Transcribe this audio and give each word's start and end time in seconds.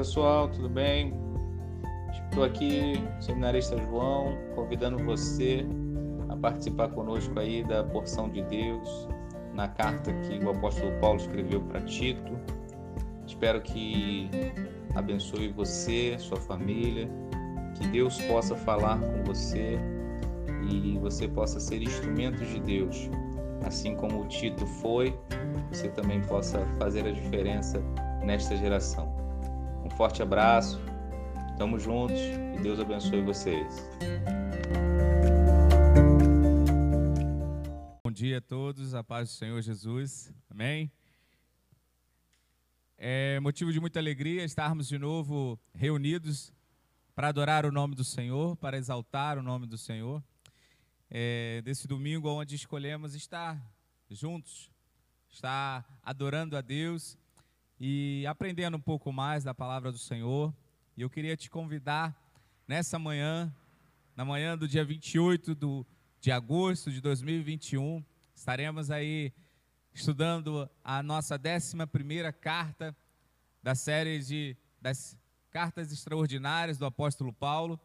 pessoal, 0.00 0.48
tudo 0.48 0.66
bem? 0.66 1.12
Estou 2.24 2.42
aqui, 2.42 2.94
seminarista 3.20 3.76
João, 3.76 4.34
convidando 4.54 4.96
você 5.04 5.66
a 6.30 6.36
participar 6.36 6.88
conosco 6.88 7.38
aí 7.38 7.62
da 7.62 7.84
porção 7.84 8.30
de 8.30 8.40
Deus 8.44 9.06
na 9.52 9.68
carta 9.68 10.10
que 10.22 10.42
o 10.42 10.52
apóstolo 10.52 10.90
Paulo 11.00 11.20
escreveu 11.20 11.60
para 11.60 11.82
Tito. 11.82 12.32
Espero 13.26 13.60
que 13.60 14.30
abençoe 14.94 15.48
você, 15.48 16.16
sua 16.18 16.38
família, 16.38 17.06
que 17.74 17.86
Deus 17.88 18.18
possa 18.22 18.56
falar 18.56 18.98
com 18.98 19.22
você 19.24 19.78
e 20.66 20.96
você 20.96 21.28
possa 21.28 21.60
ser 21.60 21.82
instrumento 21.82 22.42
de 22.42 22.58
Deus, 22.60 23.10
assim 23.66 23.94
como 23.96 24.22
o 24.22 24.28
Tito 24.28 24.66
foi, 24.66 25.14
você 25.70 25.90
também 25.90 26.22
possa 26.22 26.66
fazer 26.78 27.06
a 27.06 27.12
diferença 27.12 27.82
nesta 28.24 28.56
geração. 28.56 29.19
Forte 30.00 30.22
abraço, 30.22 30.80
estamos 31.50 31.82
juntos 31.82 32.18
e 32.18 32.62
Deus 32.62 32.80
abençoe 32.80 33.20
vocês. 33.20 33.86
Bom 38.02 38.10
dia 38.10 38.38
a 38.38 38.40
todos, 38.40 38.94
a 38.94 39.04
paz 39.04 39.28
do 39.28 39.34
Senhor 39.34 39.60
Jesus, 39.60 40.32
amém? 40.48 40.90
É 42.96 43.38
motivo 43.40 43.70
de 43.70 43.78
muita 43.78 43.98
alegria 43.98 44.42
estarmos 44.42 44.88
de 44.88 44.96
novo 44.96 45.60
reunidos 45.74 46.50
para 47.14 47.28
adorar 47.28 47.66
o 47.66 47.70
nome 47.70 47.94
do 47.94 48.02
Senhor, 48.02 48.56
para 48.56 48.78
exaltar 48.78 49.36
o 49.36 49.42
nome 49.42 49.66
do 49.66 49.76
Senhor. 49.76 50.24
É, 51.10 51.60
desse 51.62 51.86
domingo, 51.86 52.30
onde 52.30 52.54
escolhemos 52.54 53.14
estar 53.14 53.62
juntos, 54.08 54.70
estar 55.28 55.84
adorando 56.02 56.56
a 56.56 56.62
Deus 56.62 57.18
e 57.80 58.26
aprendendo 58.26 58.76
um 58.76 58.80
pouco 58.80 59.10
mais 59.10 59.42
da 59.42 59.54
palavra 59.54 59.90
do 59.90 59.96
Senhor. 59.96 60.54
E 60.94 61.00
eu 61.00 61.08
queria 61.08 61.34
te 61.34 61.48
convidar 61.48 62.14
nessa 62.68 62.98
manhã, 62.98 63.50
na 64.14 64.22
manhã 64.22 64.56
do 64.56 64.68
dia 64.68 64.84
28 64.84 65.54
do, 65.54 65.86
de 66.20 66.30
agosto 66.30 66.92
de 66.92 67.00
2021, 67.00 68.04
estaremos 68.34 68.90
aí 68.90 69.32
estudando 69.94 70.68
a 70.84 71.02
nossa 71.02 71.36
11 71.36 71.74
carta 72.38 72.94
da 73.62 73.74
série 73.74 74.18
de, 74.20 74.56
das 74.80 75.16
cartas 75.50 75.90
extraordinárias 75.90 76.76
do 76.76 76.84
apóstolo 76.84 77.32
Paulo. 77.32 77.80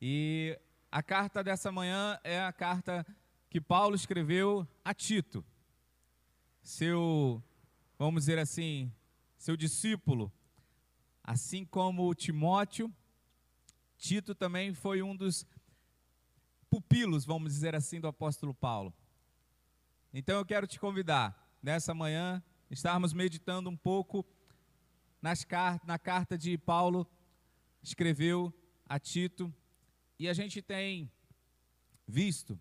E 0.00 0.56
a 0.90 1.02
carta 1.02 1.42
dessa 1.42 1.72
manhã 1.72 2.16
é 2.22 2.40
a 2.40 2.52
carta 2.52 3.04
que 3.50 3.60
Paulo 3.60 3.96
escreveu 3.96 4.66
a 4.84 4.94
Tito, 4.94 5.44
seu, 6.62 7.42
vamos 7.98 8.22
dizer 8.22 8.38
assim, 8.38 8.92
seu 9.46 9.56
discípulo, 9.56 10.32
assim 11.22 11.64
como 11.64 12.12
Timóteo, 12.16 12.92
Tito 13.96 14.34
também 14.34 14.74
foi 14.74 15.04
um 15.04 15.14
dos 15.14 15.46
pupilos, 16.68 17.24
vamos 17.24 17.52
dizer 17.52 17.72
assim, 17.72 18.00
do 18.00 18.08
apóstolo 18.08 18.52
Paulo. 18.52 18.92
Então 20.12 20.36
eu 20.36 20.44
quero 20.44 20.66
te 20.66 20.80
convidar, 20.80 21.56
nessa 21.62 21.94
manhã, 21.94 22.42
estarmos 22.68 23.12
meditando 23.12 23.70
um 23.70 23.76
pouco 23.76 24.26
nas, 25.22 25.46
na 25.84 25.96
carta 25.96 26.36
de 26.36 26.58
Paulo, 26.58 27.08
escreveu 27.80 28.52
a 28.84 28.98
Tito, 28.98 29.54
e 30.18 30.28
a 30.28 30.34
gente 30.34 30.60
tem 30.60 31.08
visto, 32.04 32.58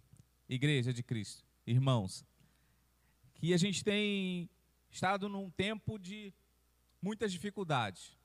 Igreja 0.48 0.94
de 0.94 1.02
Cristo, 1.02 1.44
irmãos, 1.66 2.24
que 3.34 3.56
a 3.56 3.58
gente 3.58 3.84
tem 3.84 4.48
estado 4.92 5.28
num 5.28 5.50
tempo 5.50 5.98
de 5.98 6.32
muitas 7.06 7.32
dificuldades. 7.32 8.18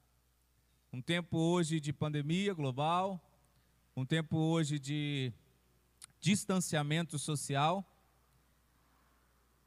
Um 0.91 1.03
tempo 1.03 1.37
hoje 1.37 1.79
de 1.79 1.93
pandemia 1.93 2.55
global, 2.55 3.23
um 3.95 4.07
tempo 4.07 4.39
hoje 4.39 4.79
de 4.79 5.35
distanciamento 6.19 7.19
social. 7.19 7.85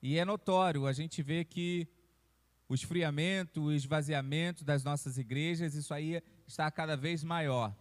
E 0.02 0.18
é 0.18 0.26
notório, 0.26 0.88
a 0.88 0.94
gente 0.94 1.22
vê 1.22 1.46
que 1.46 1.88
o 2.68 2.74
esfriamento, 2.74 3.66
o 3.66 3.72
esvaziamento 3.72 4.66
das 4.66 4.84
nossas 4.84 5.20
igrejas, 5.20 5.76
isso 5.76 5.94
aí 5.94 6.20
está 6.48 6.72
cada 6.72 6.98
vez 6.98 7.24
maior. 7.24 7.72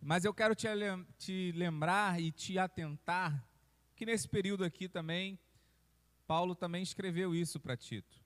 Mas 0.00 0.24
eu 0.24 0.32
quero 0.32 0.54
te, 0.54 1.50
lembrar 1.56 2.20
e 2.20 2.30
te 2.30 2.56
atentar 2.56 3.44
que 3.96 4.06
nesse 4.06 4.28
período 4.28 4.62
aqui 4.62 4.88
também, 4.88 5.36
Paulo 6.24 6.54
também 6.54 6.84
escreveu 6.84 7.34
isso 7.34 7.58
para 7.58 7.76
Tito. 7.76 8.25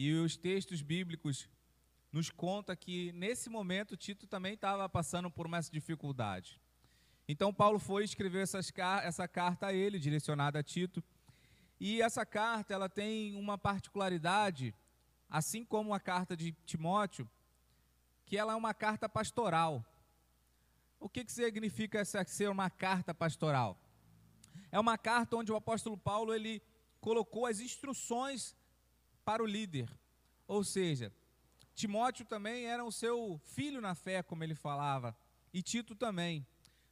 E 0.00 0.14
os 0.14 0.36
textos 0.36 0.80
bíblicos 0.80 1.48
nos 2.12 2.30
conta 2.30 2.76
que 2.76 3.10
nesse 3.14 3.50
momento 3.50 3.96
Tito 3.96 4.28
também 4.28 4.54
estava 4.54 4.88
passando 4.88 5.28
por 5.28 5.44
uma 5.44 5.60
dificuldade. 5.60 6.60
Então 7.26 7.52
Paulo 7.52 7.80
foi 7.80 8.02
e 8.02 8.04
escreveu 8.04 8.40
essas, 8.40 8.72
essa 9.02 9.26
carta 9.26 9.66
a 9.66 9.72
ele, 9.72 9.98
direcionada 9.98 10.60
a 10.60 10.62
Tito. 10.62 11.02
E 11.80 12.00
essa 12.00 12.24
carta 12.24 12.72
ela 12.72 12.88
tem 12.88 13.34
uma 13.34 13.58
particularidade, 13.58 14.72
assim 15.28 15.64
como 15.64 15.92
a 15.92 15.98
carta 15.98 16.36
de 16.36 16.52
Timóteo, 16.64 17.28
que 18.24 18.38
ela 18.38 18.52
é 18.52 18.56
uma 18.56 18.72
carta 18.72 19.08
pastoral. 19.08 19.84
O 21.00 21.08
que, 21.08 21.24
que 21.24 21.32
significa 21.32 21.98
essa 21.98 22.24
ser 22.24 22.48
uma 22.50 22.70
carta 22.70 23.12
pastoral? 23.12 23.76
É 24.70 24.78
uma 24.78 24.96
carta 24.96 25.34
onde 25.34 25.50
o 25.50 25.56
apóstolo 25.56 25.98
Paulo 25.98 26.32
ele 26.32 26.62
colocou 27.00 27.46
as 27.46 27.58
instruções 27.58 28.54
para 29.28 29.42
o 29.42 29.46
líder. 29.46 29.90
Ou 30.46 30.64
seja, 30.64 31.12
Timóteo 31.74 32.24
também 32.24 32.64
era 32.64 32.82
o 32.82 32.90
seu 32.90 33.38
filho 33.44 33.78
na 33.78 33.94
fé, 33.94 34.22
como 34.22 34.42
ele 34.42 34.54
falava, 34.54 35.14
e 35.52 35.60
Tito 35.60 35.94
também. 35.94 36.46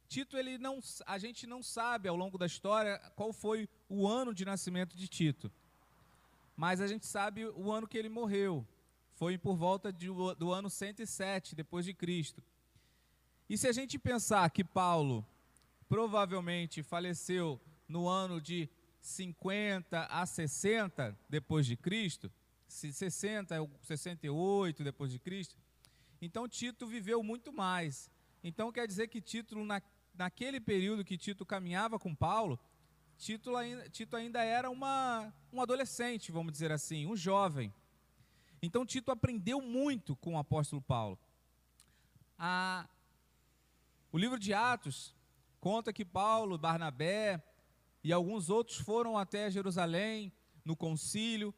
Tito, 0.07 0.37
ele 0.37 0.59
não, 0.59 0.79
a 1.07 1.17
gente 1.17 1.47
não 1.47 1.63
sabe 1.63 2.07
ao 2.07 2.15
longo 2.15 2.37
da 2.37 2.45
história 2.45 2.99
qual 3.15 3.33
foi 3.33 3.67
o 3.89 4.07
ano 4.07 4.35
de 4.35 4.45
nascimento 4.45 4.95
de 4.95 5.07
Tito, 5.07 5.51
mas 6.55 6.79
a 6.79 6.85
gente 6.85 7.07
sabe 7.07 7.43
o 7.47 7.71
ano 7.71 7.87
que 7.87 7.97
ele 7.97 8.07
morreu. 8.07 8.63
Foi 9.15 9.35
por 9.35 9.55
volta 9.55 9.91
de, 9.91 10.05
do 10.37 10.53
ano 10.53 10.69
107 10.69 11.55
depois 11.55 11.85
de 11.85 11.93
Cristo. 11.95 12.43
E 13.49 13.57
se 13.57 13.67
a 13.67 13.71
gente 13.71 13.97
pensar 13.97 14.47
que 14.51 14.63
Paulo 14.63 15.25
provavelmente 15.89 16.83
faleceu 16.83 17.59
no 17.87 18.07
ano 18.07 18.39
de 18.39 18.69
50 19.07 20.05
a 20.05 20.25
60 20.25 21.17
depois 21.29 21.65
de 21.65 21.77
Cristo, 21.77 22.29
60, 22.67 23.55
68 23.81 24.83
depois 24.83 25.11
de 25.11 25.17
Cristo. 25.17 25.55
Então 26.21 26.47
Tito 26.47 26.85
viveu 26.85 27.23
muito 27.23 27.53
mais. 27.53 28.11
Então 28.43 28.71
quer 28.71 28.85
dizer 28.85 29.07
que 29.07 29.21
Tito 29.21 29.63
na, 29.63 29.81
naquele 30.13 30.59
período 30.59 31.05
que 31.05 31.17
Tito 31.17 31.45
caminhava 31.45 31.97
com 31.97 32.13
Paulo, 32.13 32.59
Tito 33.17 33.55
ainda, 33.55 33.89
Tito 33.89 34.15
ainda 34.17 34.43
era 34.43 34.69
uma, 34.69 35.33
um 35.53 35.61
adolescente, 35.61 36.31
vamos 36.31 36.51
dizer 36.51 36.71
assim, 36.71 37.05
um 37.05 37.15
jovem. 37.15 37.73
Então 38.61 38.85
Tito 38.85 39.09
aprendeu 39.09 39.61
muito 39.61 40.17
com 40.17 40.35
o 40.35 40.37
apóstolo 40.37 40.81
Paulo. 40.81 41.17
A, 42.37 42.87
o 44.11 44.17
livro 44.17 44.37
de 44.37 44.53
Atos 44.53 45.15
conta 45.61 45.93
que 45.93 46.03
Paulo, 46.03 46.57
Barnabé, 46.57 47.41
e 48.03 48.13
alguns 48.13 48.49
outros 48.49 48.77
foram 48.77 49.17
até 49.17 49.49
Jerusalém, 49.49 50.31
no 50.63 50.75
concílio. 50.75 51.53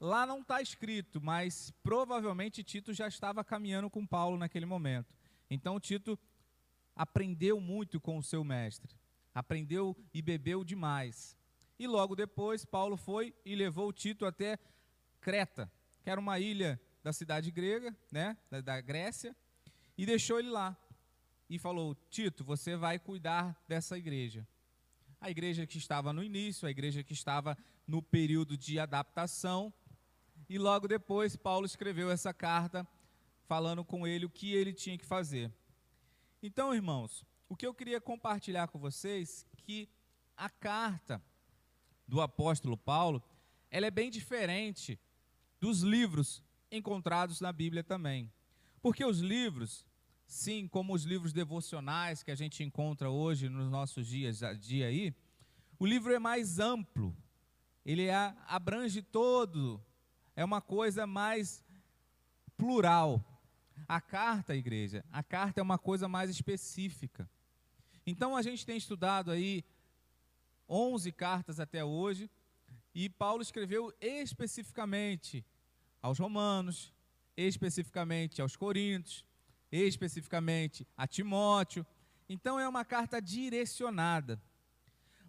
Lá 0.00 0.26
não 0.26 0.40
está 0.40 0.60
escrito, 0.60 1.20
mas 1.20 1.72
provavelmente 1.82 2.62
Tito 2.62 2.92
já 2.92 3.08
estava 3.08 3.44
caminhando 3.44 3.88
com 3.88 4.06
Paulo 4.06 4.36
naquele 4.36 4.66
momento. 4.66 5.14
Então 5.48 5.80
Tito 5.80 6.18
aprendeu 6.94 7.60
muito 7.60 8.00
com 8.00 8.18
o 8.18 8.22
seu 8.22 8.44
mestre, 8.44 8.94
aprendeu 9.34 9.96
e 10.12 10.20
bebeu 10.20 10.64
demais. 10.64 11.36
E 11.78 11.86
logo 11.86 12.14
depois, 12.14 12.64
Paulo 12.64 12.96
foi 12.96 13.34
e 13.44 13.54
levou 13.54 13.92
Tito 13.92 14.26
até 14.26 14.58
Creta, 15.20 15.70
que 16.02 16.10
era 16.10 16.20
uma 16.20 16.38
ilha 16.38 16.80
da 17.02 17.12
cidade 17.12 17.50
grega, 17.50 17.96
né, 18.10 18.36
da, 18.62 18.80
Grécia, 18.80 19.34
e 19.96 20.06
deixou 20.06 20.38
ele 20.38 20.50
lá. 20.50 20.76
E 21.48 21.58
falou: 21.58 21.94
Tito, 22.10 22.44
você 22.44 22.76
vai 22.76 22.98
cuidar 22.98 23.60
dessa 23.66 23.98
igreja 23.98 24.46
a 25.24 25.30
igreja 25.30 25.66
que 25.66 25.78
estava 25.78 26.12
no 26.12 26.22
início, 26.22 26.68
a 26.68 26.70
igreja 26.70 27.02
que 27.02 27.14
estava 27.14 27.56
no 27.86 28.02
período 28.02 28.58
de 28.58 28.78
adaptação. 28.78 29.72
E 30.50 30.58
logo 30.58 30.86
depois, 30.86 31.34
Paulo 31.34 31.64
escreveu 31.64 32.10
essa 32.10 32.34
carta 32.34 32.86
falando 33.46 33.82
com 33.82 34.06
ele 34.06 34.26
o 34.26 34.30
que 34.30 34.52
ele 34.52 34.70
tinha 34.70 34.98
que 34.98 35.06
fazer. 35.06 35.50
Então, 36.42 36.74
irmãos, 36.74 37.24
o 37.48 37.56
que 37.56 37.66
eu 37.66 37.72
queria 37.72 38.02
compartilhar 38.02 38.68
com 38.68 38.78
vocês 38.78 39.46
que 39.56 39.88
a 40.36 40.50
carta 40.50 41.22
do 42.06 42.20
apóstolo 42.20 42.76
Paulo, 42.76 43.22
ela 43.70 43.86
é 43.86 43.90
bem 43.90 44.10
diferente 44.10 45.00
dos 45.58 45.80
livros 45.80 46.42
encontrados 46.70 47.40
na 47.40 47.50
Bíblia 47.50 47.82
também. 47.82 48.30
Porque 48.82 49.02
os 49.02 49.20
livros, 49.20 49.86
sim, 50.26 50.66
como 50.66 50.94
os 50.94 51.04
livros 51.04 51.32
devocionais 51.32 52.22
que 52.22 52.30
a 52.30 52.34
gente 52.34 52.62
encontra 52.62 53.10
hoje 53.10 53.48
nos 53.48 53.70
nossos 53.70 54.06
dias 54.06 54.42
a 54.42 54.52
dia 54.52 54.86
aí, 54.86 55.14
o 55.78 55.86
livro 55.86 56.12
é 56.12 56.18
mais 56.18 56.58
amplo, 56.58 57.16
ele 57.84 58.06
é, 58.06 58.34
abrange 58.46 59.02
todo, 59.02 59.80
é 60.34 60.44
uma 60.44 60.60
coisa 60.60 61.06
mais 61.06 61.64
plural. 62.56 63.22
A 63.88 64.00
carta, 64.00 64.54
igreja, 64.54 65.04
a 65.12 65.22
carta 65.22 65.60
é 65.60 65.62
uma 65.62 65.78
coisa 65.78 66.08
mais 66.08 66.30
específica. 66.30 67.28
Então 68.06 68.36
a 68.36 68.42
gente 68.42 68.64
tem 68.64 68.76
estudado 68.76 69.30
aí 69.30 69.64
11 70.68 71.12
cartas 71.12 71.60
até 71.60 71.84
hoje, 71.84 72.30
e 72.94 73.08
Paulo 73.08 73.42
escreveu 73.42 73.92
especificamente 74.00 75.44
aos 76.00 76.18
Romanos, 76.18 76.92
especificamente 77.36 78.40
aos 78.40 78.56
Coríntios, 78.56 79.24
especificamente 79.82 80.86
a 80.96 81.06
Timóteo. 81.06 81.86
Então 82.28 82.58
é 82.58 82.68
uma 82.68 82.84
carta 82.84 83.20
direcionada. 83.20 84.40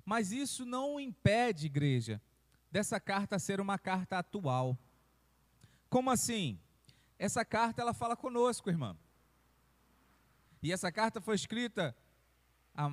Mas 0.05 0.31
isso 0.31 0.65
não 0.65 0.99
impede, 0.99 1.65
igreja, 1.65 2.21
dessa 2.71 2.99
carta 2.99 3.39
ser 3.39 3.59
uma 3.59 3.79
carta 3.79 4.19
atual. 4.19 4.77
Como 5.89 6.11
assim? 6.11 6.59
Essa 7.17 7.43
carta 7.43 7.81
ela 7.81 7.93
fala 7.93 8.15
conosco, 8.15 8.69
irmão. 8.69 8.97
E 10.61 10.71
essa 10.71 10.91
carta 10.91 11.21
foi 11.21 11.35
escrita 11.35 11.95
há 12.73 12.89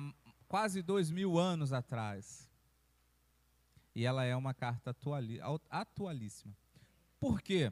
quase 0.47 0.81
dois 0.81 1.11
mil 1.11 1.37
anos 1.37 1.73
atrás. 1.73 2.49
E 3.95 4.05
ela 4.05 4.23
é 4.23 4.35
uma 4.35 4.53
carta 4.53 4.95
atualíssima. 5.69 6.55
Por 7.19 7.41
quê? 7.41 7.71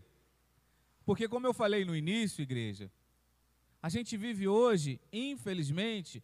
Porque, 1.04 1.28
como 1.28 1.48
eu 1.48 1.54
falei 1.54 1.84
no 1.84 1.96
início, 1.96 2.44
igreja, 2.44 2.92
a 3.82 3.90
gente 3.90 4.16
vive 4.16 4.48
hoje, 4.48 5.02
infelizmente, 5.12 6.24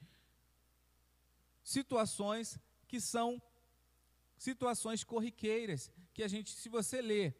situações 1.63 2.59
que 2.87 3.01
são 3.01 3.41
situações 4.37 5.03
corriqueiras, 5.03 5.91
que 6.13 6.23
a 6.23 6.27
gente, 6.27 6.51
se 6.51 6.69
você 6.69 7.01
ler, 7.01 7.35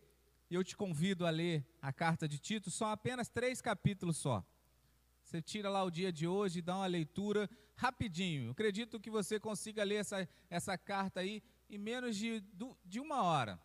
e 0.49 0.55
eu 0.55 0.63
te 0.63 0.75
convido 0.75 1.25
a 1.25 1.29
ler 1.29 1.65
a 1.81 1.93
carta 1.93 2.27
de 2.27 2.39
Tito, 2.39 2.71
são 2.71 2.87
apenas 2.89 3.29
três 3.29 3.61
capítulos 3.61 4.17
só. 4.17 4.43
Você 5.23 5.41
tira 5.41 5.69
lá 5.69 5.83
o 5.83 5.91
dia 5.91 6.11
de 6.11 6.25
hoje 6.25 6.59
e 6.59 6.61
dá 6.61 6.77
uma 6.77 6.87
leitura 6.87 7.49
rapidinho. 7.75 8.45
Eu 8.45 8.51
acredito 8.51 8.99
que 8.99 9.09
você 9.09 9.39
consiga 9.39 9.83
ler 9.83 9.95
essa, 9.95 10.27
essa 10.49 10.77
carta 10.77 11.19
aí 11.19 11.43
em 11.69 11.77
menos 11.77 12.15
de, 12.15 12.43
de 12.85 12.99
uma 12.99 13.21
hora. 13.21 13.59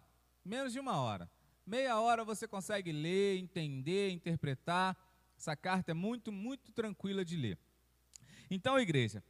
Menos 0.44 0.72
de 0.72 0.80
uma 0.80 1.00
hora. 1.00 1.30
Meia 1.64 1.98
hora 2.00 2.24
você 2.24 2.48
consegue 2.48 2.90
ler, 2.90 3.38
entender, 3.38 4.10
interpretar. 4.10 4.96
Essa 5.42 5.56
carta 5.56 5.90
é 5.90 5.94
muito, 5.94 6.30
muito 6.30 6.70
tranquila 6.70 7.24
de 7.24 7.36
ler. 7.36 7.58
Então, 8.48 8.78
igreja, 8.78 9.24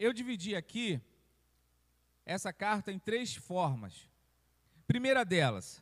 eu 0.00 0.12
dividi 0.12 0.56
aqui 0.56 1.00
essa 2.26 2.52
carta 2.52 2.90
em 2.90 2.98
três 2.98 3.36
formas. 3.36 4.10
Primeira 4.84 5.24
delas, 5.24 5.80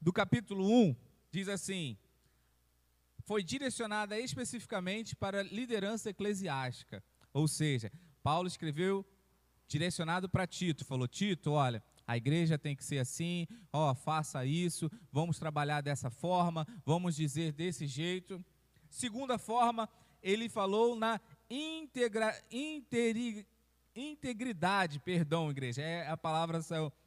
do 0.00 0.14
capítulo 0.14 0.66
1, 0.66 0.96
diz 1.30 1.46
assim: 1.50 1.98
foi 3.26 3.42
direcionada 3.42 4.18
especificamente 4.18 5.14
para 5.14 5.40
a 5.40 5.42
liderança 5.42 6.08
eclesiástica. 6.08 7.04
Ou 7.34 7.46
seja, 7.46 7.92
Paulo 8.22 8.48
escreveu 8.48 9.04
direcionado 9.68 10.26
para 10.26 10.46
Tito, 10.46 10.86
falou: 10.86 11.06
Tito, 11.06 11.50
olha, 11.50 11.84
a 12.06 12.16
igreja 12.16 12.56
tem 12.56 12.76
que 12.76 12.84
ser 12.84 12.98
assim, 12.98 13.46
ó, 13.72 13.94
faça 13.94 14.44
isso, 14.46 14.90
vamos 15.10 15.38
trabalhar 15.38 15.80
dessa 15.80 16.08
forma, 16.08 16.66
vamos 16.84 17.16
dizer 17.16 17.52
desse 17.52 17.86
jeito. 17.86 18.44
Segunda 18.88 19.38
forma, 19.38 19.88
ele 20.22 20.48
falou 20.48 20.94
na 20.94 21.20
integra, 21.50 22.40
interi, 22.50 23.46
integridade, 23.94 25.00
perdão, 25.00 25.50
igreja, 25.50 25.82
é 25.82 26.08
a 26.08 26.16
palavra, 26.16 26.60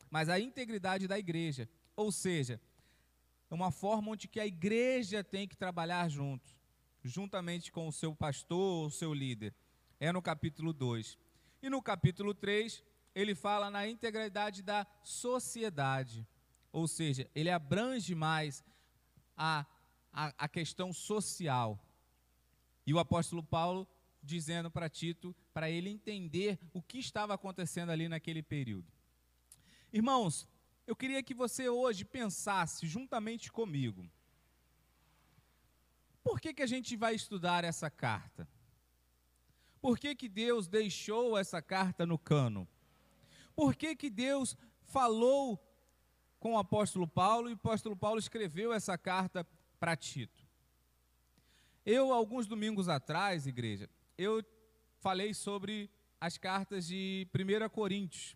mas 0.10 0.28
a 0.28 0.40
integridade 0.40 1.08
da 1.08 1.18
igreja. 1.18 1.70
Ou 1.96 2.12
seja, 2.12 2.60
é 3.50 3.54
uma 3.54 3.72
forma 3.72 4.12
onde 4.12 4.28
que 4.28 4.40
a 4.40 4.46
igreja 4.46 5.24
tem 5.24 5.48
que 5.48 5.56
trabalhar 5.56 6.10
junto, 6.10 6.54
juntamente 7.04 7.72
com 7.72 7.88
o 7.88 7.92
seu 7.94 8.14
pastor, 8.14 8.88
o 8.88 8.92
seu 8.92 9.14
líder. 9.14 9.54
É 10.00 10.12
no 10.12 10.22
capítulo 10.22 10.74
2. 10.74 11.18
E 11.62 11.70
no 11.70 11.82
capítulo 11.82 12.34
3, 12.34 12.84
ele 13.20 13.36
fala 13.36 13.70
na 13.70 13.88
integralidade 13.88 14.62
da 14.62 14.88
sociedade. 15.04 16.28
Ou 16.72 16.88
seja, 16.88 17.30
ele 17.34 17.50
abrange 17.50 18.16
mais 18.16 18.64
a, 19.36 19.66
a, 20.12 20.34
a 20.38 20.48
questão 20.48 20.94
social. 20.94 21.84
E 22.86 22.94
o 22.94 23.00
apóstolo 23.00 23.44
Paulo 23.44 23.88
dizendo 24.22 24.70
para 24.70 24.90
Tito, 24.90 25.36
para 25.54 25.70
ele 25.70 25.90
entender 25.90 26.60
o 26.74 26.82
que 26.82 27.00
estava 27.00 27.34
acontecendo 27.34 27.90
ali 27.90 28.08
naquele 28.08 28.44
período. 28.44 28.92
Irmãos, 29.92 30.48
eu 30.86 30.96
queria 30.96 31.24
que 31.24 31.34
você 31.34 31.70
hoje 31.70 32.06
pensasse 32.06 32.88
juntamente 32.88 33.52
comigo. 33.52 34.10
Por 36.24 36.40
que, 36.40 36.54
que 36.54 36.62
a 36.62 36.68
gente 36.68 36.96
vai 36.96 37.16
estudar 37.16 37.64
essa 37.64 37.90
carta? 37.90 38.48
Por 39.82 39.98
que, 39.98 40.14
que 40.14 40.28
Deus 40.28 40.68
deixou 40.68 41.38
essa 41.38 41.62
carta 41.62 42.06
no 42.06 42.18
cano? 42.18 42.68
Por 43.60 43.76
que, 43.76 43.94
que 43.94 44.10
Deus 44.10 44.56
falou 44.86 45.62
com 46.40 46.54
o 46.54 46.58
apóstolo 46.58 47.06
Paulo 47.06 47.50
e 47.50 47.52
o 47.52 47.56
apóstolo 47.56 47.94
Paulo 47.94 48.18
escreveu 48.18 48.72
essa 48.72 48.98
carta 48.98 49.46
para 49.78 49.98
Tito? 49.98 50.48
Eu, 51.86 52.14
alguns 52.14 52.48
domingos 52.48 52.88
atrás, 52.88 53.46
igreja, 53.46 53.90
eu 54.18 54.42
falei 55.00 55.34
sobre 55.34 55.92
as 56.22 56.38
cartas 56.38 56.88
de 56.88 57.28
1 57.36 57.68
Coríntios. 57.68 58.34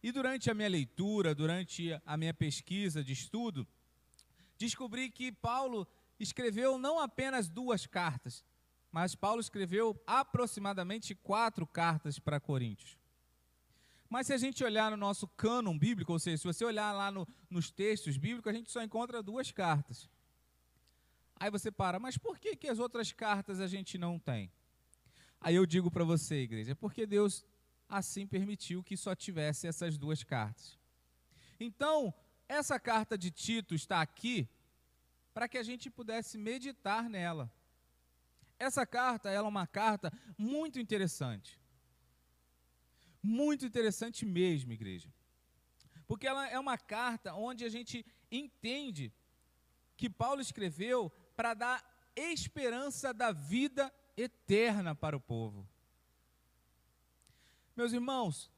E 0.00 0.12
durante 0.12 0.48
a 0.48 0.54
minha 0.54 0.68
leitura, 0.68 1.34
durante 1.34 2.00
a 2.06 2.16
minha 2.16 2.32
pesquisa 2.32 3.02
de 3.02 3.12
estudo, 3.12 3.66
descobri 4.56 5.10
que 5.10 5.32
Paulo 5.32 5.88
escreveu 6.20 6.78
não 6.78 7.00
apenas 7.00 7.48
duas 7.48 7.84
cartas, 7.84 8.44
mas 8.92 9.16
Paulo 9.16 9.40
escreveu 9.40 10.00
aproximadamente 10.06 11.16
quatro 11.16 11.66
cartas 11.66 12.20
para 12.20 12.38
Coríntios. 12.38 12.99
Mas 14.10 14.26
se 14.26 14.32
a 14.32 14.36
gente 14.36 14.64
olhar 14.64 14.90
no 14.90 14.96
nosso 14.96 15.28
cânon 15.28 15.78
bíblico, 15.78 16.12
ou 16.12 16.18
seja, 16.18 16.38
se 16.38 16.44
você 16.44 16.64
olhar 16.64 16.90
lá 16.92 17.12
no, 17.12 17.26
nos 17.48 17.70
textos 17.70 18.16
bíblicos, 18.16 18.52
a 18.52 18.56
gente 18.56 18.68
só 18.68 18.82
encontra 18.82 19.22
duas 19.22 19.52
cartas. 19.52 20.10
Aí 21.36 21.48
você 21.48 21.70
para, 21.70 22.00
mas 22.00 22.18
por 22.18 22.36
que, 22.36 22.56
que 22.56 22.66
as 22.66 22.80
outras 22.80 23.12
cartas 23.12 23.60
a 23.60 23.68
gente 23.68 23.96
não 23.96 24.18
tem? 24.18 24.52
Aí 25.40 25.54
eu 25.54 25.64
digo 25.64 25.92
para 25.92 26.02
você, 26.02 26.42
igreja, 26.42 26.74
porque 26.74 27.06
Deus 27.06 27.46
assim 27.88 28.26
permitiu 28.26 28.82
que 28.82 28.96
só 28.96 29.14
tivesse 29.14 29.68
essas 29.68 29.96
duas 29.96 30.24
cartas. 30.24 30.76
Então, 31.60 32.12
essa 32.48 32.80
carta 32.80 33.16
de 33.16 33.30
Tito 33.30 33.76
está 33.76 34.00
aqui 34.00 34.48
para 35.32 35.48
que 35.48 35.56
a 35.56 35.62
gente 35.62 35.88
pudesse 35.88 36.36
meditar 36.36 37.08
nela. 37.08 37.48
Essa 38.58 38.84
carta 38.84 39.30
ela 39.30 39.46
é 39.46 39.48
uma 39.48 39.68
carta 39.68 40.12
muito 40.36 40.80
interessante. 40.80 41.59
Muito 43.22 43.66
interessante 43.66 44.24
mesmo, 44.24 44.72
igreja. 44.72 45.12
Porque 46.06 46.26
ela 46.26 46.48
é 46.48 46.58
uma 46.58 46.78
carta 46.78 47.34
onde 47.34 47.64
a 47.64 47.68
gente 47.68 48.04
entende 48.30 49.12
que 49.96 50.08
Paulo 50.08 50.40
escreveu 50.40 51.10
para 51.36 51.54
dar 51.54 52.10
esperança 52.16 53.12
da 53.12 53.32
vida 53.32 53.92
eterna 54.16 54.94
para 54.94 55.16
o 55.16 55.20
povo. 55.20 55.68
Meus 57.76 57.92
irmãos, 57.92 58.50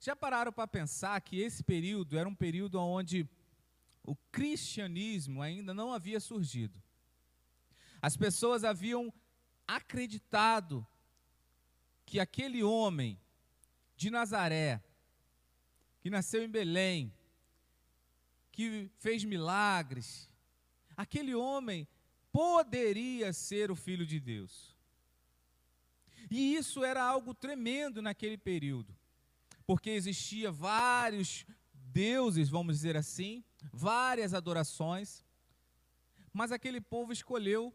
já 0.00 0.14
pararam 0.14 0.52
para 0.52 0.66
pensar 0.66 1.20
que 1.20 1.40
esse 1.40 1.62
período 1.62 2.18
era 2.18 2.28
um 2.28 2.34
período 2.34 2.80
onde 2.80 3.28
o 4.04 4.16
cristianismo 4.32 5.42
ainda 5.42 5.74
não 5.74 5.92
havia 5.92 6.20
surgido? 6.20 6.82
As 8.00 8.16
pessoas 8.16 8.64
haviam 8.64 9.12
acreditado 9.66 10.86
que 12.06 12.18
aquele 12.18 12.62
homem 12.62 13.20
de 13.98 14.10
Nazaré, 14.10 14.80
que 16.00 16.08
nasceu 16.08 16.44
em 16.44 16.48
Belém, 16.48 17.12
que 18.52 18.88
fez 19.00 19.24
milagres, 19.24 20.30
aquele 20.96 21.34
homem 21.34 21.86
poderia 22.32 23.32
ser 23.32 23.72
o 23.72 23.76
filho 23.76 24.06
de 24.06 24.20
Deus. 24.20 24.76
E 26.30 26.54
isso 26.54 26.84
era 26.84 27.02
algo 27.02 27.34
tremendo 27.34 28.00
naquele 28.00 28.38
período, 28.38 28.96
porque 29.66 29.90
existia 29.90 30.52
vários 30.52 31.44
deuses, 31.72 32.48
vamos 32.48 32.76
dizer 32.76 32.96
assim, 32.96 33.42
várias 33.72 34.32
adorações, 34.32 35.24
mas 36.32 36.52
aquele 36.52 36.80
povo 36.80 37.12
escolheu 37.12 37.74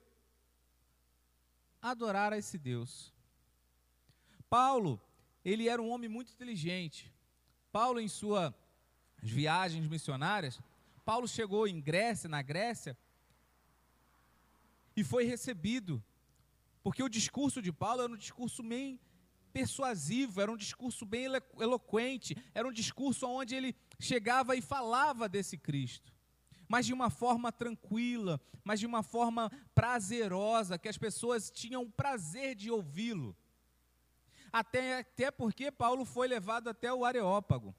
adorar 1.81 2.31
a 2.31 2.37
esse 2.37 2.57
Deus. 2.57 3.13
Paulo, 4.49 5.01
ele 5.43 5.67
era 5.67 5.81
um 5.81 5.89
homem 5.89 6.09
muito 6.09 6.31
inteligente. 6.31 7.11
Paulo, 7.71 7.99
em 7.99 8.07
suas 8.07 8.53
viagens 9.21 9.87
missionárias, 9.87 10.59
Paulo 11.03 11.27
chegou 11.27 11.67
em 11.67 11.81
Grécia, 11.81 12.29
na 12.29 12.41
Grécia, 12.41 12.97
e 14.95 15.03
foi 15.03 15.25
recebido, 15.25 16.03
porque 16.83 17.01
o 17.01 17.09
discurso 17.09 17.61
de 17.61 17.71
Paulo 17.71 18.03
era 18.03 18.13
um 18.13 18.17
discurso 18.17 18.61
bem 18.61 18.99
persuasivo, 19.51 20.41
era 20.41 20.51
um 20.51 20.57
discurso 20.57 21.05
bem 21.05 21.25
eloquente, 21.59 22.35
era 22.53 22.67
um 22.67 22.71
discurso 22.71 23.27
onde 23.27 23.55
ele 23.55 23.75
chegava 23.99 24.55
e 24.55 24.61
falava 24.61 25.29
desse 25.29 25.57
Cristo. 25.57 26.11
mas 26.67 26.87
de 26.87 26.93
uma 26.93 27.09
forma 27.09 27.51
tranquila, 27.51 28.41
mas 28.63 28.79
de 28.79 28.87
uma 28.87 29.03
forma 29.03 29.51
prazerosa, 29.75 30.77
que 30.77 30.89
as 30.89 30.97
pessoas 30.97 31.51
tinham 31.51 31.89
prazer 31.89 32.55
de 32.55 32.71
ouvi-lo. 32.71 33.35
Até, 34.53 34.99
até 34.99 35.31
porque 35.31 35.71
Paulo 35.71 36.05
foi 36.05 36.27
levado 36.27 36.69
até 36.69 36.93
o 36.93 37.03
Areópago. 37.03 37.75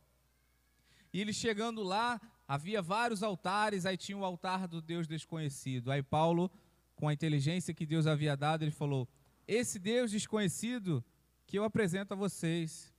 E 1.13 1.21
ele 1.21 1.33
chegando 1.33 1.85
lá, 1.85 2.21
havia 2.49 2.83
vários 2.83 3.23
altares, 3.23 3.87
aí 3.87 3.97
tinha 3.97 4.19
o 4.19 4.25
altar 4.25 4.67
do 4.67 4.83
Deus 4.83 5.07
desconhecido. 5.07 5.93
Aí 5.93 6.03
Paulo, 6.03 6.51
com 6.97 7.09
a 7.09 7.13
inteligência 7.13 7.73
que 7.73 7.87
Deus 7.87 8.09
havia 8.09 8.37
dado, 8.37 8.65
ele 8.65 8.73
falou: 8.73 9.09
Esse 9.47 9.79
Deus 9.79 10.11
desconhecido 10.11 11.05
que 11.47 11.57
eu 11.57 11.63
apresento 11.63 12.13
a 12.13 12.17
vocês, 12.17 12.93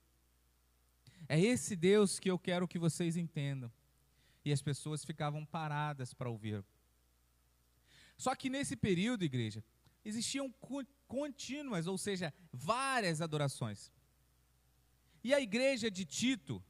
é 1.28 1.38
esse 1.38 1.76
Deus 1.76 2.18
que 2.18 2.30
eu 2.30 2.38
quero 2.38 2.66
que 2.66 2.78
vocês 2.78 3.18
entendam. 3.18 3.70
E 4.42 4.52
as 4.52 4.62
pessoas 4.62 5.04
ficavam 5.04 5.44
paradas 5.44 6.14
para 6.14 6.30
ouvir. 6.30 6.64
Só 8.16 8.34
que 8.34 8.48
nesse 8.48 8.74
período, 8.74 9.22
igreja, 9.22 9.62
existiam 10.02 10.50
contínuas, 11.06 11.86
ou 11.86 11.96
seja, 11.96 12.32
várias 12.52 13.20
adorações. 13.20 13.92
E 15.22 15.34
a 15.34 15.40
igreja 15.40 15.90
de 15.90 16.04
Tito 16.04 16.62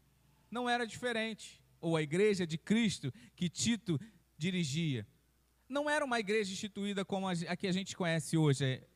não 0.50 0.68
era 0.68 0.86
diferente, 0.86 1.62
ou 1.80 1.96
a 1.96 2.02
igreja 2.02 2.46
de 2.46 2.56
Cristo 2.56 3.12
que 3.34 3.48
Tito 3.48 4.00
dirigia. 4.38 5.06
Não 5.68 5.90
era 5.90 6.04
uma 6.04 6.20
igreja 6.20 6.52
instituída 6.52 7.04
como 7.04 7.28
a 7.28 7.56
que 7.56 7.66
a 7.66 7.72
gente 7.72 7.96
conhece 7.96 8.36
hoje, 8.36 8.64
é, 8.64 8.86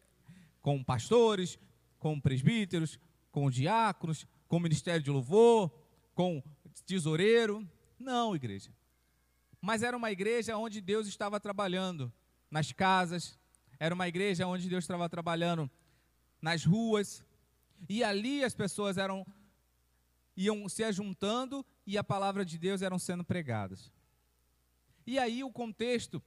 com 0.63 0.83
pastores, 0.85 1.59
com 1.99 2.21
presbíteros, 2.21 2.99
com 3.33 3.51
diáconos, 3.51 4.27
com 4.47 4.61
ministério 4.61 5.03
de 5.03 5.11
louvor, 5.11 5.71
com 6.15 6.43
tesoureiro. 6.87 7.69
Não, 7.99 8.35
igreja. 8.35 8.73
Mas 9.61 9.83
era 9.83 9.97
uma 9.97 10.11
igreja 10.11 10.57
onde 10.57 10.81
Deus 10.81 11.07
estava 11.07 11.39
trabalhando 11.39 12.13
nas 12.51 12.73
casas, 12.73 13.39
era 13.81 13.95
uma 13.95 14.07
igreja 14.07 14.47
onde 14.47 14.69
Deus 14.69 14.85
estava 14.85 15.09
trabalhando 15.09 15.69
nas 16.41 16.65
ruas, 16.67 17.25
e 17.89 18.05
ali 18.05 18.45
as 18.45 18.55
pessoas 18.55 18.99
eram 18.99 19.27
iam 20.37 20.69
se 20.69 20.85
ajuntando 20.85 21.67
e 21.87 21.99
a 21.99 22.05
palavra 22.05 22.45
de 22.45 22.57
Deus 22.59 22.83
eram 22.83 22.99
sendo 22.99 23.25
pregadas. 23.25 23.91
E 25.07 25.19
aí 25.19 25.43
o 25.43 25.51
contexto 25.51 26.23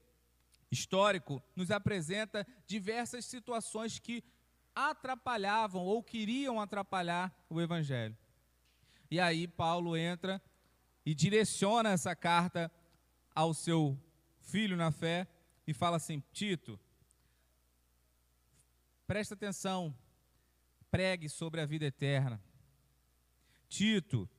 histórico 0.70 1.42
nos 1.56 1.72
apresenta 1.72 2.46
diversas 2.66 3.26
situações 3.26 4.00
que 4.00 4.24
atrapalhavam 4.76 5.84
ou 5.84 6.04
queriam 6.04 6.60
atrapalhar 6.60 7.34
o 7.50 7.62
evangelho. 7.62 8.18
E 9.10 9.20
aí 9.20 9.48
Paulo 9.48 9.96
entra 9.96 10.42
e 11.06 11.14
direciona 11.14 11.92
essa 11.92 12.16
carta 12.16 12.72
ao 13.34 13.54
seu 13.54 13.98
filho 14.42 14.76
na 14.76 14.92
fé 14.92 15.28
e 15.68 15.74
fala 15.74 15.98
assim: 15.98 16.22
Tito, 16.32 16.80
presta 19.06 19.34
atenção, 19.34 19.96
pregue 20.90 21.30
sobre 21.30 21.62
a 21.62 21.66
vida 21.66 21.86
eterna. 21.86 22.42
Tito, 23.68 24.30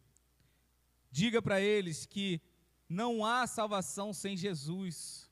diga 1.11 1.42
para 1.42 1.61
eles 1.61 2.06
que 2.06 2.40
não 2.88 3.25
há 3.25 3.47
salvação 3.47 4.12
sem 4.12 4.37
Jesus. 4.37 5.30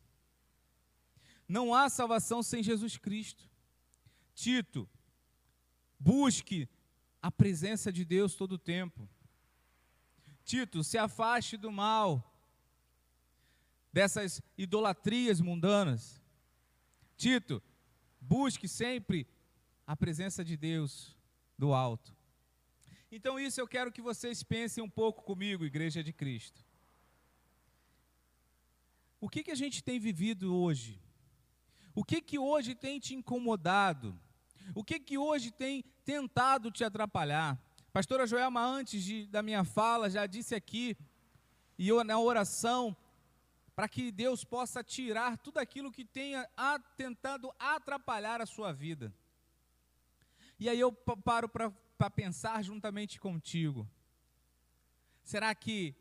Não 1.46 1.74
há 1.74 1.88
salvação 1.88 2.42
sem 2.42 2.62
Jesus 2.62 2.96
Cristo. 2.96 3.48
Tito, 4.34 4.88
busque 5.98 6.68
a 7.20 7.30
presença 7.30 7.92
de 7.92 8.04
Deus 8.04 8.34
todo 8.34 8.52
o 8.52 8.58
tempo. 8.58 9.08
Tito, 10.44 10.82
se 10.82 10.98
afaste 10.98 11.56
do 11.56 11.70
mal, 11.70 12.32
dessas 13.92 14.42
idolatrias 14.58 15.40
mundanas. 15.40 16.20
Tito, 17.16 17.62
busque 18.22 18.68
sempre 18.68 19.26
a 19.86 19.96
presença 19.96 20.44
de 20.44 20.56
Deus 20.56 21.16
do 21.58 21.74
alto. 21.74 22.16
Então, 23.10 23.38
isso 23.38 23.60
eu 23.60 23.68
quero 23.68 23.92
que 23.92 24.00
vocês 24.00 24.42
pensem 24.42 24.82
um 24.82 24.88
pouco 24.88 25.22
comigo, 25.22 25.66
Igreja 25.66 26.02
de 26.02 26.12
Cristo. 26.12 26.64
O 29.20 29.28
que, 29.28 29.42
que 29.42 29.50
a 29.50 29.54
gente 29.54 29.84
tem 29.84 30.00
vivido 30.00 30.56
hoje? 30.56 31.00
O 31.94 32.02
que, 32.02 32.20
que 32.22 32.38
hoje 32.38 32.74
tem 32.74 32.98
te 32.98 33.14
incomodado? 33.14 34.18
O 34.74 34.82
que, 34.82 34.98
que 34.98 35.18
hoje 35.18 35.50
tem 35.50 35.84
tentado 36.04 36.70
te 36.70 36.82
atrapalhar? 36.82 37.60
Pastora 37.92 38.26
Joelma, 38.26 38.64
antes 38.64 39.04
de, 39.04 39.26
da 39.26 39.42
minha 39.42 39.64
fala, 39.64 40.08
já 40.08 40.24
disse 40.26 40.54
aqui, 40.54 40.96
e 41.76 41.86
eu 41.88 42.02
na 42.02 42.18
oração, 42.18 42.96
para 43.74 43.88
que 43.88 44.12
Deus 44.12 44.44
possa 44.44 44.84
tirar 44.84 45.38
tudo 45.38 45.58
aquilo 45.58 45.90
que 45.90 46.04
tenha 46.04 46.48
tentado 46.96 47.52
atrapalhar 47.58 48.40
a 48.40 48.46
sua 48.46 48.72
vida. 48.72 49.12
E 50.58 50.68
aí 50.68 50.78
eu 50.78 50.92
paro 50.92 51.48
para 51.48 52.10
pensar 52.10 52.62
juntamente 52.62 53.18
contigo. 53.18 53.88
Será 55.24 55.54
que 55.54 55.94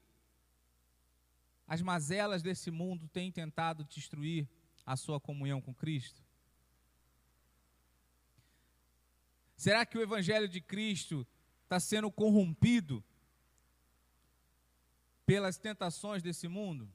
as 1.67 1.81
mazelas 1.81 2.41
desse 2.41 2.69
mundo 2.69 3.07
têm 3.07 3.31
tentado 3.31 3.85
destruir 3.85 4.47
a 4.85 4.97
sua 4.97 5.19
comunhão 5.19 5.61
com 5.61 5.73
Cristo? 5.73 6.21
Será 9.55 9.85
que 9.85 9.97
o 9.97 10.01
Evangelho 10.01 10.49
de 10.49 10.59
Cristo 10.59 11.25
está 11.63 11.79
sendo 11.79 12.11
corrompido 12.11 13.03
pelas 15.25 15.57
tentações 15.57 16.21
desse 16.21 16.47
mundo? 16.47 16.91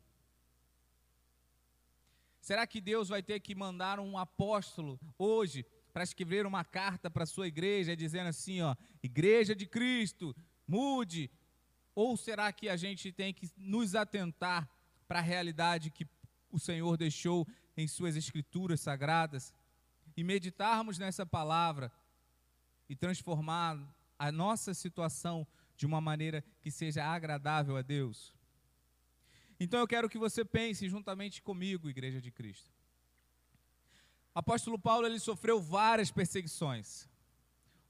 Será 2.46 2.64
que 2.64 2.80
Deus 2.80 3.08
vai 3.08 3.24
ter 3.24 3.40
que 3.40 3.56
mandar 3.56 3.98
um 3.98 4.16
apóstolo 4.16 5.00
hoje 5.18 5.66
para 5.92 6.04
escrever 6.04 6.46
uma 6.46 6.64
carta 6.64 7.10
para 7.10 7.24
a 7.24 7.26
sua 7.26 7.48
igreja 7.48 7.96
dizendo 7.96 8.28
assim, 8.28 8.62
ó, 8.62 8.76
igreja 9.02 9.52
de 9.52 9.66
Cristo, 9.66 10.32
mude? 10.64 11.28
Ou 11.92 12.16
será 12.16 12.52
que 12.52 12.68
a 12.68 12.76
gente 12.76 13.10
tem 13.10 13.34
que 13.34 13.50
nos 13.56 13.96
atentar 13.96 14.70
para 15.08 15.18
a 15.18 15.22
realidade 15.22 15.90
que 15.90 16.06
o 16.48 16.56
Senhor 16.56 16.96
deixou 16.96 17.44
em 17.76 17.88
suas 17.88 18.14
escrituras 18.14 18.80
sagradas 18.80 19.52
e 20.16 20.22
meditarmos 20.22 20.98
nessa 20.98 21.26
palavra 21.26 21.90
e 22.88 22.94
transformar 22.94 23.76
a 24.16 24.30
nossa 24.30 24.72
situação 24.72 25.44
de 25.76 25.84
uma 25.84 26.00
maneira 26.00 26.44
que 26.62 26.70
seja 26.70 27.04
agradável 27.04 27.76
a 27.76 27.82
Deus. 27.82 28.35
Então 29.58 29.80
eu 29.80 29.86
quero 29.86 30.08
que 30.08 30.18
você 30.18 30.44
pense 30.44 30.88
juntamente 30.88 31.40
comigo, 31.40 31.88
Igreja 31.88 32.20
de 32.20 32.30
Cristo. 32.30 32.70
Apóstolo 34.34 34.78
Paulo 34.78 35.06
ele 35.06 35.18
sofreu 35.18 35.60
várias 35.60 36.10
perseguições. 36.10 37.08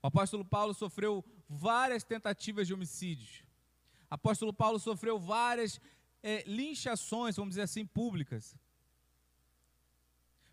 O 0.00 0.06
apóstolo 0.06 0.44
Paulo 0.44 0.72
sofreu 0.72 1.24
várias 1.48 2.04
tentativas 2.04 2.68
de 2.68 2.74
homicídios. 2.74 3.42
O 4.08 4.14
apóstolo 4.14 4.52
Paulo 4.52 4.78
sofreu 4.78 5.18
várias 5.18 5.80
é, 6.22 6.44
linchações, 6.46 7.34
vamos 7.34 7.52
dizer 7.52 7.62
assim, 7.62 7.84
públicas. 7.84 8.56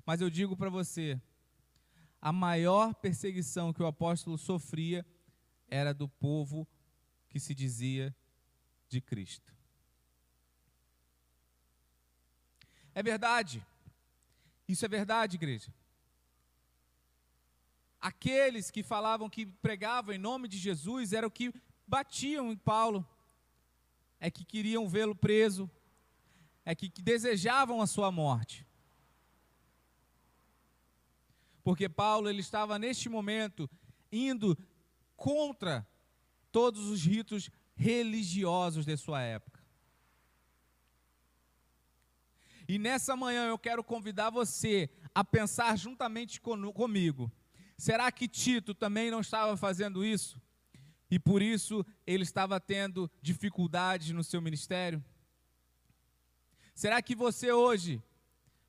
Mas 0.03 0.19
eu 0.19 0.29
digo 0.31 0.57
para 0.57 0.69
você, 0.69 1.21
a 2.19 2.31
maior 2.31 2.95
perseguição 2.95 3.71
que 3.71 3.83
o 3.83 3.85
apóstolo 3.85 4.37
sofria 4.37 5.05
era 5.67 5.93
do 5.93 6.09
povo 6.09 6.67
que 7.29 7.39
se 7.39 7.53
dizia 7.53 8.15
de 8.89 8.99
Cristo. 8.99 9.52
É 12.95 13.01
verdade. 13.01 13.65
Isso 14.67 14.85
é 14.85 14.87
verdade, 14.87 15.35
igreja. 15.35 15.73
Aqueles 17.99 18.69
que 18.69 18.83
falavam 18.83 19.29
que 19.29 19.45
pregavam 19.45 20.13
em 20.13 20.17
nome 20.17 20.47
de 20.47 20.57
Jesus 20.57 21.13
eram 21.13 21.29
que 21.29 21.53
batiam 21.87 22.51
em 22.51 22.57
Paulo, 22.57 23.07
é 24.19 24.29
que 24.29 24.43
queriam 24.43 24.87
vê-lo 24.87 25.15
preso, 25.15 25.69
é 26.65 26.73
que, 26.75 26.89
desejavam 27.01 27.81
a 27.81 27.87
sua 27.87 28.11
morte 28.11 28.65
porque 31.63 31.87
Paulo 31.87 32.29
ele 32.29 32.41
estava 32.41 32.77
neste 32.77 33.07
momento 33.07 33.69
indo 34.11 34.57
contra 35.15 35.87
todos 36.51 36.89
os 36.89 37.03
ritos 37.03 37.49
religiosos 37.75 38.85
de 38.85 38.95
sua 38.97 39.21
época. 39.21 39.52
E 42.73 42.79
nessa 42.79 43.15
manhã 43.15 43.45
eu 43.45 43.59
quero 43.59 43.83
convidar 43.83 44.31
você 44.31 44.89
a 45.13 45.23
pensar 45.23 45.77
juntamente 45.77 46.41
comigo. 46.41 47.31
Será 47.77 48.11
que 48.11 48.27
Tito 48.27 48.73
também 48.73 49.11
não 49.11 49.19
estava 49.19 49.55
fazendo 49.55 50.03
isso? 50.03 50.41
E 51.07 51.19
por 51.19 51.39
isso 51.39 51.85
ele 52.03 52.23
estava 52.23 52.59
tendo 52.59 53.07
dificuldades 53.21 54.09
no 54.09 54.23
seu 54.23 54.41
ministério? 54.41 55.05
Será 56.73 56.99
que 56.99 57.13
você 57.13 57.51
hoje 57.51 58.01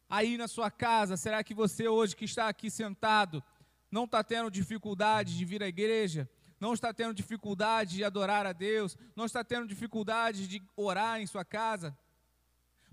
aí 0.07 0.37
na 0.37 0.49
sua 0.49 0.71
casa? 0.71 1.17
Será 1.17 1.43
que 1.43 1.55
você 1.55 1.89
hoje 1.89 2.15
que 2.15 2.27
está 2.27 2.47
aqui 2.47 2.71
sentado 2.71 3.43
não 3.91 4.05
está 4.05 4.23
tendo 4.23 4.51
dificuldade 4.51 5.35
de 5.35 5.47
vir 5.47 5.63
à 5.63 5.67
igreja? 5.67 6.29
Não 6.61 6.75
está 6.75 6.93
tendo 6.93 7.15
dificuldade 7.15 7.97
de 7.97 8.05
adorar 8.05 8.45
a 8.45 8.53
Deus? 8.53 8.99
Não 9.17 9.25
está 9.25 9.43
tendo 9.43 9.67
dificuldade 9.67 10.47
de 10.47 10.63
orar 10.77 11.23
em 11.23 11.27
sua 11.27 11.43
casa? 11.43 11.97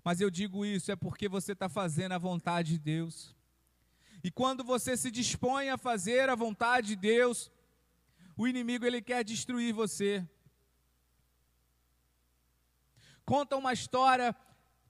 Mas 0.04 0.20
eu 0.20 0.30
digo 0.30 0.66
isso 0.66 0.92
é 0.92 0.96
porque 0.96 1.30
você 1.30 1.52
está 1.52 1.70
fazendo 1.70 2.14
a 2.14 2.18
vontade 2.18 2.72
de 2.74 2.80
Deus. 2.80 3.36
E 4.24 4.32
quando 4.32 4.64
você 4.64 4.98
se 4.98 5.12
dispõe 5.12 5.70
a 5.70 5.78
fazer 5.78 6.30
a 6.30 6.36
vontade 6.36 6.88
de 6.88 6.96
Deus, 6.96 7.52
o 8.36 8.48
inimigo 8.48 8.86
ele 8.86 9.02
quer 9.02 9.24
destruir 9.24 9.74
você. 9.74 10.28
Conta 13.26 13.56
uma 13.56 13.74
história 13.74 14.36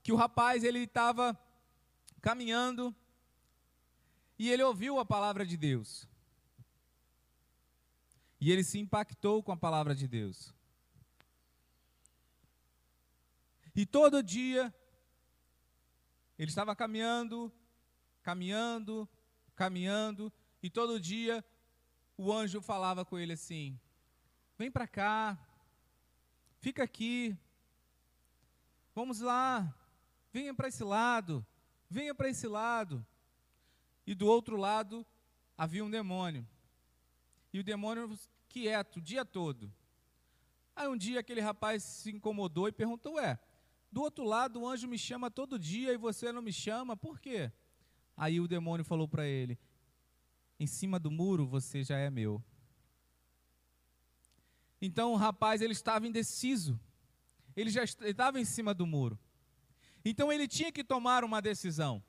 que 0.02 0.12
o 0.12 0.16
rapaz 0.16 0.64
ele 0.64 0.80
estava 0.80 1.38
caminhando 2.20 2.94
e 4.38 4.50
ele 4.50 4.62
ouviu 4.62 4.98
a 4.98 5.04
palavra 5.04 5.44
de 5.44 5.56
Deus. 5.56 6.08
E 8.40 8.50
ele 8.50 8.64
se 8.64 8.78
impactou 8.78 9.42
com 9.42 9.52
a 9.52 9.56
palavra 9.56 9.94
de 9.94 10.08
Deus. 10.08 10.52
E 13.74 13.86
todo 13.86 14.22
dia 14.22 14.74
ele 16.38 16.50
estava 16.50 16.74
caminhando, 16.74 17.52
caminhando, 18.22 19.08
caminhando, 19.54 20.32
e 20.62 20.70
todo 20.70 21.00
dia 21.00 21.44
o 22.16 22.32
anjo 22.32 22.60
falava 22.60 23.04
com 23.04 23.18
ele 23.18 23.32
assim: 23.32 23.78
Vem 24.56 24.70
para 24.70 24.86
cá, 24.86 25.38
fica 26.60 26.82
aqui, 26.82 27.36
vamos 28.94 29.20
lá, 29.20 29.74
venha 30.32 30.54
para 30.54 30.68
esse 30.68 30.84
lado, 30.84 31.44
venha 31.88 32.14
para 32.14 32.28
esse 32.28 32.46
lado. 32.46 33.04
E 34.06 34.14
do 34.14 34.26
outro 34.26 34.56
lado 34.56 35.06
havia 35.56 35.84
um 35.84 35.90
demônio. 35.90 36.46
E 37.52 37.60
o 37.60 37.64
demônio 37.64 38.18
quieto 38.48 38.96
o 38.96 39.00
dia 39.00 39.24
todo. 39.24 39.72
Aí 40.74 40.88
um 40.88 40.96
dia 40.96 41.20
aquele 41.20 41.40
rapaz 41.40 41.82
se 41.82 42.10
incomodou 42.10 42.68
e 42.68 42.72
perguntou: 42.72 43.14
Ué, 43.14 43.38
do 43.92 44.00
outro 44.00 44.24
lado 44.24 44.60
o 44.60 44.66
anjo 44.66 44.88
me 44.88 44.98
chama 44.98 45.30
todo 45.30 45.58
dia 45.58 45.92
e 45.92 45.98
você 45.98 46.32
não 46.32 46.40
me 46.40 46.52
chama, 46.52 46.96
por 46.96 47.20
quê? 47.20 47.52
Aí 48.16 48.40
o 48.40 48.48
demônio 48.48 48.84
falou 48.84 49.06
para 49.06 49.26
ele: 49.26 49.58
Em 50.58 50.66
cima 50.66 50.98
do 50.98 51.10
muro 51.10 51.46
você 51.46 51.84
já 51.84 51.98
é 51.98 52.08
meu. 52.08 52.42
Então 54.80 55.12
o 55.12 55.16
rapaz 55.16 55.60
ele 55.60 55.72
estava 55.72 56.06
indeciso. 56.06 56.80
Ele 57.54 57.70
já 57.70 57.84
estava 57.84 58.40
em 58.40 58.44
cima 58.46 58.72
do 58.72 58.86
muro. 58.86 59.18
Então 60.02 60.32
ele 60.32 60.48
tinha 60.48 60.72
que 60.72 60.82
tomar 60.82 61.22
uma 61.22 61.42
decisão. 61.42 62.02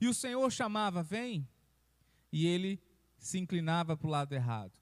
E 0.00 0.08
o 0.08 0.14
Senhor 0.14 0.50
chamava, 0.50 1.02
vem, 1.02 1.46
e 2.32 2.46
ele 2.46 2.80
se 3.18 3.38
inclinava 3.38 3.96
para 3.96 4.06
o 4.06 4.10
lado 4.10 4.32
errado. 4.32 4.72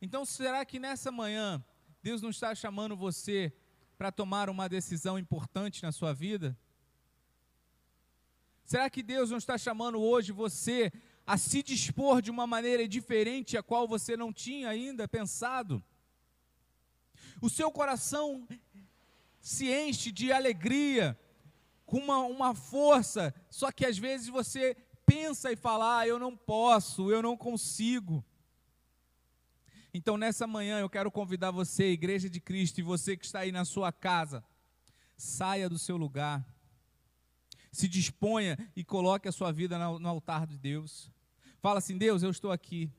Então, 0.00 0.24
será 0.24 0.64
que 0.64 0.78
nessa 0.78 1.10
manhã 1.10 1.64
Deus 2.00 2.22
não 2.22 2.30
está 2.30 2.54
chamando 2.54 2.96
você 2.96 3.52
para 4.04 4.12
tomar 4.12 4.50
uma 4.50 4.68
decisão 4.68 5.18
importante 5.18 5.82
na 5.82 5.90
sua 5.90 6.12
vida? 6.12 6.54
Será 8.62 8.90
que 8.90 9.02
Deus 9.02 9.30
não 9.30 9.38
está 9.38 9.56
chamando 9.56 9.98
hoje 9.98 10.30
você 10.30 10.92
a 11.26 11.38
se 11.38 11.62
dispor 11.62 12.20
de 12.20 12.30
uma 12.30 12.46
maneira 12.46 12.86
diferente 12.86 13.56
a 13.56 13.62
qual 13.62 13.88
você 13.88 14.14
não 14.14 14.30
tinha 14.30 14.68
ainda 14.68 15.08
pensado? 15.08 15.82
O 17.40 17.48
seu 17.48 17.72
coração 17.72 18.46
se 19.40 19.72
enche 19.72 20.12
de 20.12 20.30
alegria, 20.30 21.18
com 21.86 21.96
uma, 21.96 22.18
uma 22.18 22.54
força, 22.54 23.34
só 23.48 23.72
que 23.72 23.86
às 23.86 23.96
vezes 23.96 24.28
você 24.28 24.76
pensa 25.06 25.50
e 25.50 25.56
fala: 25.56 26.00
ah, 26.00 26.06
eu 26.06 26.18
não 26.18 26.36
posso, 26.36 27.10
eu 27.10 27.22
não 27.22 27.38
consigo. 27.38 28.22
Então, 29.96 30.16
nessa 30.16 30.44
manhã, 30.44 30.80
eu 30.80 30.90
quero 30.90 31.08
convidar 31.08 31.52
você, 31.52 31.92
Igreja 31.92 32.28
de 32.28 32.40
Cristo, 32.40 32.80
e 32.80 32.82
você 32.82 33.16
que 33.16 33.24
está 33.24 33.38
aí 33.38 33.52
na 33.52 33.64
sua 33.64 33.92
casa, 33.92 34.44
saia 35.16 35.68
do 35.68 35.78
seu 35.78 35.96
lugar, 35.96 36.44
se 37.70 37.86
disponha 37.86 38.58
e 38.74 38.82
coloque 38.82 39.28
a 39.28 39.32
sua 39.32 39.52
vida 39.52 39.78
no 39.78 40.08
altar 40.08 40.48
de 40.48 40.58
Deus. 40.58 41.12
Fala 41.60 41.78
assim: 41.78 41.96
Deus, 41.96 42.24
eu 42.24 42.30
estou 42.30 42.50
aqui. 42.50 42.90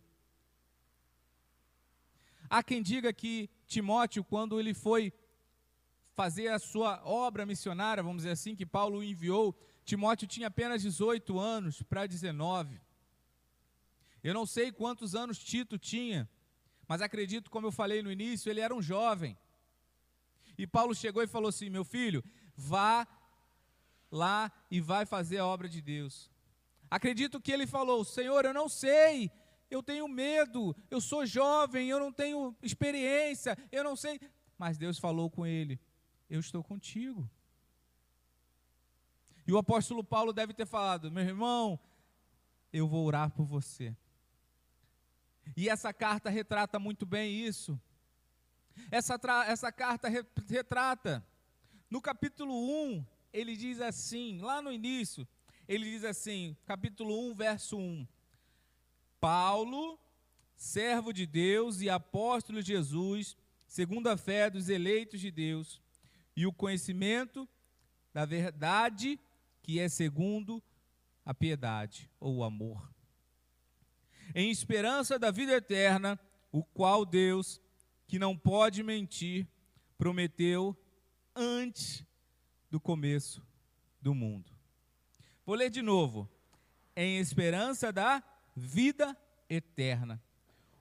Há 2.50 2.64
quem 2.64 2.82
diga 2.82 3.12
que 3.12 3.50
Timóteo, 3.68 4.24
quando 4.24 4.58
ele 4.58 4.74
foi 4.74 5.12
fazer 6.14 6.48
a 6.48 6.60
sua 6.60 7.06
obra 7.06 7.46
missionária, 7.46 8.02
vamos 8.02 8.20
dizer 8.20 8.32
assim, 8.32 8.56
que 8.56 8.66
Paulo 8.66 9.04
enviou, 9.04 9.54
Timóteo 9.84 10.30
tinha 10.30 10.48
apenas 10.48 10.82
18 10.82 11.38
anos 11.38 11.82
para 11.82 12.08
19. 12.08 12.80
Eu 14.24 14.34
não 14.34 14.46
sei 14.46 14.72
quantos 14.72 15.14
anos 15.14 15.38
Tito 15.38 15.78
tinha, 15.78 16.30
mas 16.88 17.02
acredito, 17.02 17.50
como 17.50 17.68
eu 17.68 17.72
falei 17.72 18.02
no 18.02 18.12
início, 18.12 18.50
ele 18.50 18.62
era 18.62 18.74
um 18.74 18.82
jovem. 18.82 19.38
E 20.58 20.66
Paulo 20.66 20.94
chegou 20.96 21.22
e 21.24 21.28
falou 21.28 21.50
assim: 21.50 21.70
Meu 21.70 21.84
filho, 21.84 22.24
vá 22.56 23.08
lá 24.12 24.52
e 24.70 24.80
vai 24.80 25.06
fazer 25.06 25.40
a 25.40 25.46
obra 25.46 25.68
de 25.68 25.82
Deus. 25.82 26.32
Acredito 26.90 27.42
que 27.42 27.52
ele 27.52 27.68
falou: 27.68 28.04
Senhor, 28.04 28.46
eu 28.46 28.54
não 28.54 28.70
sei, 28.70 29.32
eu 29.70 29.82
tenho 29.82 30.08
medo, 30.08 30.76
eu 30.90 31.02
sou 31.02 31.26
jovem, 31.26 31.90
eu 31.90 32.00
não 32.00 32.12
tenho 32.12 32.56
experiência, 32.62 33.58
eu 33.72 33.84
não 33.84 33.96
sei. 33.96 34.20
Mas 34.58 34.78
Deus 34.78 34.98
falou 34.98 35.30
com 35.30 35.46
ele: 35.46 35.80
Eu 36.30 36.40
estou 36.40 36.64
contigo. 36.64 37.30
E 39.48 39.54
o 39.54 39.58
apóstolo 39.58 40.04
Paulo 40.04 40.32
deve 40.32 40.54
ter 40.54 40.66
falado: 40.66 41.12
Meu 41.12 41.24
irmão, 41.24 41.80
eu 42.72 42.88
vou 42.88 43.06
orar 43.06 43.30
por 43.32 43.46
você. 43.46 43.96
E 45.56 45.70
essa 45.70 45.94
carta 45.94 46.30
retrata 46.30 46.80
muito 46.80 47.06
bem 47.06 47.46
isso. 47.46 47.80
Essa, 48.92 49.20
essa 49.48 49.72
carta 49.72 50.08
re, 50.08 50.26
retrata. 50.48 51.26
No 51.90 52.02
capítulo 52.02 52.54
1, 52.94 53.06
ele 53.32 53.56
diz 53.56 53.80
assim, 53.82 54.40
lá 54.40 54.62
no 54.62 54.72
início, 54.72 55.28
ele 55.68 55.86
diz 55.86 56.04
assim, 56.04 56.56
capítulo 56.66 57.30
1, 57.32 57.36
verso 57.36 57.78
1. 57.78 58.08
Paulo, 59.20 60.00
servo 60.56 61.14
de 61.14 61.26
Deus 61.26 61.82
e 61.82 61.90
apóstolo 61.90 62.62
de 62.62 62.74
Jesus, 62.74 63.38
segundo 63.68 64.08
a 64.08 64.18
fé 64.18 64.50
dos 64.50 64.70
eleitos 64.70 65.20
de 65.20 65.32
Deus, 65.32 65.82
e 66.36 66.46
o 66.46 66.54
conhecimento 66.54 67.48
da 68.14 68.26
verdade 68.26 69.20
que 69.62 69.80
é 69.80 69.90
segundo 69.90 70.62
a 71.26 71.34
piedade 71.34 72.10
ou 72.20 72.38
o 72.38 72.44
amor 72.44 72.95
em 74.34 74.50
esperança 74.50 75.20
da 75.20 75.32
vida 75.32 75.54
eterna, 75.54 76.20
o 76.52 76.64
qual 76.64 77.06
Deus, 77.06 77.62
que 78.08 78.18
não 78.18 78.38
pode 78.38 78.82
mentir, 78.82 79.48
prometeu 79.98 80.76
antes 81.36 82.04
do 82.70 82.80
começo 82.80 83.46
do 84.02 84.14
mundo. 84.14 84.52
Vou 85.46 85.56
ler 85.56 85.70
de 85.70 85.82
novo. 85.82 86.30
Em 86.96 87.20
esperança 87.20 87.92
da 87.92 88.24
vida 88.56 89.18
eterna, 89.50 90.22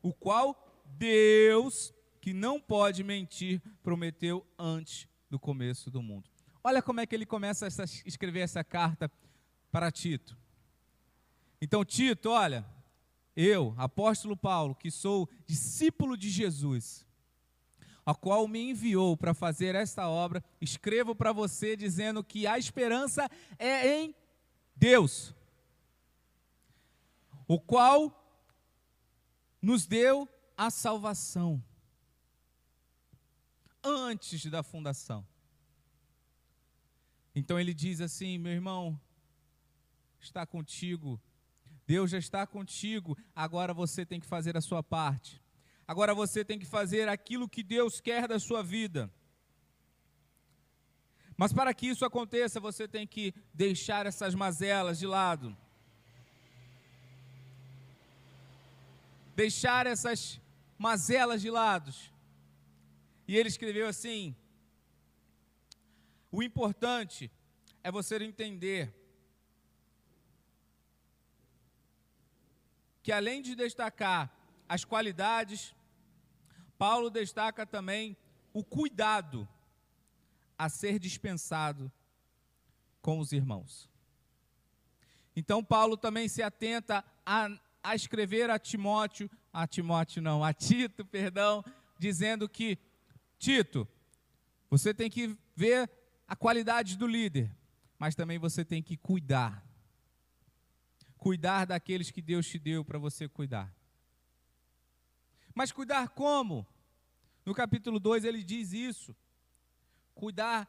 o 0.01 0.13
qual 0.13 0.83
Deus, 0.97 1.93
que 2.21 2.33
não 2.33 2.61
pode 2.61 3.03
mentir, 3.03 3.61
prometeu 3.83 4.47
antes 4.57 5.09
do 5.29 5.39
começo 5.39 5.91
do 5.91 6.01
mundo. 6.01 6.31
Olha 6.63 6.81
como 6.81 7.01
é 7.01 7.07
que 7.07 7.15
ele 7.15 7.27
começa 7.27 7.67
a 7.67 7.85
escrever 8.07 8.41
essa 8.41 8.63
carta 8.63 9.11
para 9.73 9.91
Tito. 9.91 10.39
Então, 11.61 11.85
Tito, 11.85 12.31
olha, 12.31 12.65
eu, 13.37 13.75
apóstolo 13.77 14.37
Paulo, 14.37 14.75
que 14.75 14.91
sou 14.91 15.29
discípulo 15.47 16.17
de 16.17 16.31
Jesus, 16.31 17.07
a 18.07 18.15
qual 18.15 18.47
me 18.47 18.71
enviou 18.71 19.17
para 19.17 19.35
fazer 19.35 19.75
esta 19.75 20.09
obra, 20.09 20.45
escrevo 20.61 21.15
para 21.15 21.33
você 21.33 21.77
dizendo 21.77 22.23
que 22.23 22.47
a 22.47 22.59
esperança 22.59 23.29
é 23.59 24.03
em 24.03 24.15
Deus, 24.77 25.35
o 27.49 27.59
qual 27.59 28.21
nos 29.61 29.87
deu 29.87 30.29
a 30.57 30.71
salvação 30.71 31.63
antes 33.83 34.47
da 34.47 34.63
fundação. 34.63 35.27
Então 37.35 37.59
ele 37.59 37.75
diz 37.75 38.01
assim: 38.01 38.39
meu 38.39 38.53
irmão, 38.53 38.99
está 40.21 40.47
contigo 40.47 41.21
Deus 41.87 42.11
já 42.11 42.19
está 42.19 42.47
contigo, 42.47 43.17
agora 43.35 43.75
você 43.75 44.07
tem 44.07 44.19
que 44.19 44.27
fazer 44.27 44.57
a 44.57 44.61
sua 44.61 44.83
parte. 44.83 45.43
Agora 45.87 46.15
você 46.15 46.45
tem 46.45 46.59
que 46.59 46.65
fazer 46.65 47.09
aquilo 47.09 47.49
que 47.49 47.63
Deus 47.63 48.01
quer 48.01 48.27
da 48.27 48.39
sua 48.39 48.63
vida. 48.63 49.13
Mas 51.37 51.53
para 51.53 51.75
que 51.75 51.87
isso 51.87 52.05
aconteça, 52.05 52.59
você 52.59 52.89
tem 52.89 53.07
que 53.07 53.35
deixar 53.53 54.07
essas 54.07 54.35
mazelas 54.35 54.99
de 54.99 55.07
lado. 55.07 55.55
Deixar 59.37 59.87
essas 59.87 60.41
mazelas 60.79 61.43
de 61.43 61.51
lado. 61.51 61.93
E 63.27 63.37
ele 63.37 63.49
escreveu 63.49 63.87
assim: 63.89 64.35
O 66.31 66.43
importante 66.43 67.31
é 67.83 67.91
você 67.91 68.17
entender 68.17 68.95
que 73.05 73.13
além 73.13 73.43
de 73.43 73.55
destacar 73.55 74.35
as 74.67 74.83
qualidades, 74.83 75.75
Paulo 76.79 77.11
destaca 77.11 77.67
também 77.67 78.17
o 78.51 78.65
cuidado, 78.65 79.47
a 80.57 80.71
ser 80.71 80.99
dispensado 80.99 81.93
com 83.03 83.19
os 83.19 83.31
irmãos. 83.33 83.91
Então, 85.37 85.63
Paulo 85.63 85.99
também 85.99 86.29
se 86.29 86.43
atenta 86.43 87.05
a, 87.27 87.51
a 87.83 87.95
escrever 87.95 88.49
a 88.49 88.59
Timóteo, 88.59 89.31
a 89.53 89.67
Timóteo 89.67 90.23
não, 90.23 90.43
a 90.43 90.55
Tito, 90.55 91.05
perdão, 91.05 91.63
dizendo 91.99 92.49
que, 92.49 92.79
Tito, 93.39 93.87
você 94.71 94.95
tem 94.95 95.11
que 95.11 95.37
ver 95.55 95.91
a 96.27 96.35
qualidade 96.35 96.97
do 96.97 97.07
líder, 97.07 97.55
mas 97.99 98.15
também 98.15 98.39
você 98.39 98.65
tem 98.65 98.83
que 98.83 98.97
cuidar. 98.97 99.63
Cuidar 101.25 101.65
daqueles 101.65 102.11
que 102.11 102.21
Deus 102.21 102.47
te 102.47 102.59
deu 102.59 102.85
para 102.85 102.99
você 102.99 103.27
cuidar. 103.27 103.75
Mas 105.55 105.73
cuidar 105.73 106.11
como? 106.11 106.67
No 107.47 107.55
capítulo 107.55 107.99
2 107.99 108.25
ele 108.25 108.45
diz 108.45 108.75
isso. 108.75 109.17
Cuidar 110.15 110.69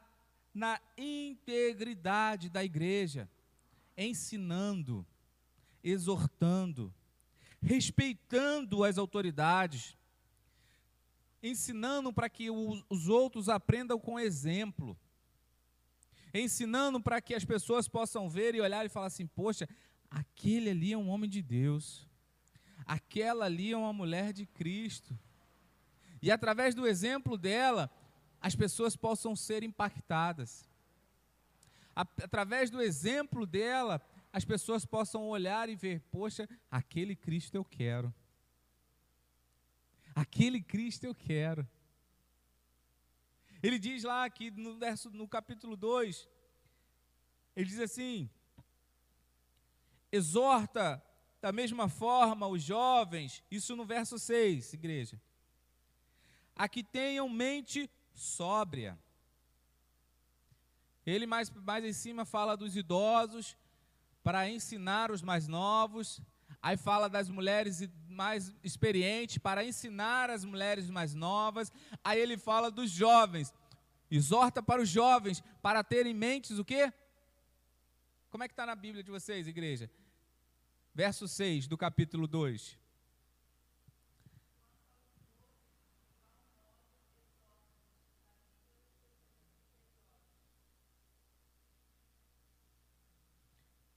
na 0.53 0.79
integridade 0.97 2.49
da 2.49 2.63
igreja, 2.63 3.29
ensinando, 3.97 5.05
exortando, 5.83 6.93
respeitando 7.61 8.85
as 8.85 8.97
autoridades, 8.97 9.97
ensinando 11.43 12.13
para 12.13 12.29
que 12.29 12.49
os 12.49 13.09
outros 13.09 13.49
aprendam 13.49 13.99
com 13.99 14.17
exemplo, 14.17 14.97
ensinando 16.33 17.01
para 17.01 17.19
que 17.19 17.35
as 17.35 17.43
pessoas 17.43 17.89
possam 17.89 18.29
ver 18.29 18.55
e 18.55 18.61
olhar 18.61 18.85
e 18.85 18.89
falar 18.89 19.07
assim: 19.07 19.27
poxa, 19.27 19.67
aquele 20.15 20.69
ali 20.69 20.93
é 20.93 20.97
um 20.97 21.10
homem 21.10 21.30
de 21.30 21.41
Deus, 21.41 22.08
aquela 22.86 23.45
ali 23.45 23.73
é 23.73 23.78
uma 23.78 23.91
mulher 23.91 24.32
de 24.32 24.45
Cristo. 24.45 25.17
E 26.21 26.32
através 26.32 26.73
do 26.73 26.88
exemplo 26.88 27.38
dela, 27.38 27.91
as 28.39 28.56
pessoas 28.56 28.95
possam 28.95 29.36
ser 29.36 29.62
impactadas. 29.62 30.69
Através 31.93 32.69
do 32.69 32.82
exemplo 32.82 33.45
dela, 33.45 34.01
as 34.32 34.45
pessoas 34.45 34.86
possam 34.86 35.28
olhar 35.28 35.67
e 35.67 35.75
ver: 35.75 35.99
poxa, 36.10 36.47
aquele 36.71 37.15
Cristo 37.15 37.56
eu 37.56 37.65
quero. 37.65 38.13
Aquele 40.15 40.62
Cristo 40.62 41.04
eu 41.04 41.13
quero. 41.13 41.67
Ele 43.62 43.78
diz 43.78 44.04
lá 44.04 44.30
que 44.30 44.49
no, 44.49 44.78
verso, 44.78 45.10
no 45.10 45.28
capítulo 45.28 45.75
2, 45.75 46.30
ele 47.54 47.65
diz 47.65 47.80
assim: 47.80 48.30
exorta 50.11 51.03
da 51.41 51.51
mesma 51.51 51.87
forma 51.87 52.47
os 52.47 52.63
jovens, 52.63 53.43
isso 53.51 53.75
no 53.75 53.85
verso 53.85 54.17
6, 54.17 54.73
igreja, 54.73 55.21
a 56.55 56.67
que 56.67 56.83
tenham 56.83 57.29
mente 57.29 57.89
sóbria. 58.13 58.97
Ele 61.05 61.27
mais, 61.27 61.51
mais 61.51 61.85
em 61.85 61.93
cima 61.93 62.25
fala 62.25 62.57
dos 62.57 62.75
idosos, 62.75 63.55
para 64.23 64.49
ensinar 64.49 65.11
os 65.11 65.21
mais 65.21 65.47
novos. 65.47 66.19
Aí 66.59 66.75
fala 66.75 67.07
das 67.07 67.29
mulheres 67.29 67.87
mais 68.09 68.51
experientes, 68.63 69.37
para 69.37 69.63
ensinar 69.63 70.31
as 70.31 70.43
mulheres 70.43 70.89
mais 70.89 71.13
novas. 71.13 71.71
Aí 72.03 72.19
ele 72.19 72.37
fala 72.37 72.71
dos 72.71 72.89
jovens. 72.89 73.53
Exorta 74.09 74.63
para 74.63 74.81
os 74.81 74.89
jovens, 74.89 75.43
para 75.61 75.83
terem 75.83 76.13
mentes 76.13 76.57
o 76.57 76.65
quê? 76.65 76.91
Como 78.35 78.43
é 78.43 78.49
que 78.49 78.51
está 78.51 78.65
na 78.65 78.75
Bíblia 78.75 79.01
de 79.01 79.09
vocês, 79.09 79.47
igreja? 79.47 79.89
Verso 80.93 81.25
6 81.25 81.69
do 81.69 81.77
capítulo 81.77 82.27
2. 82.27 82.77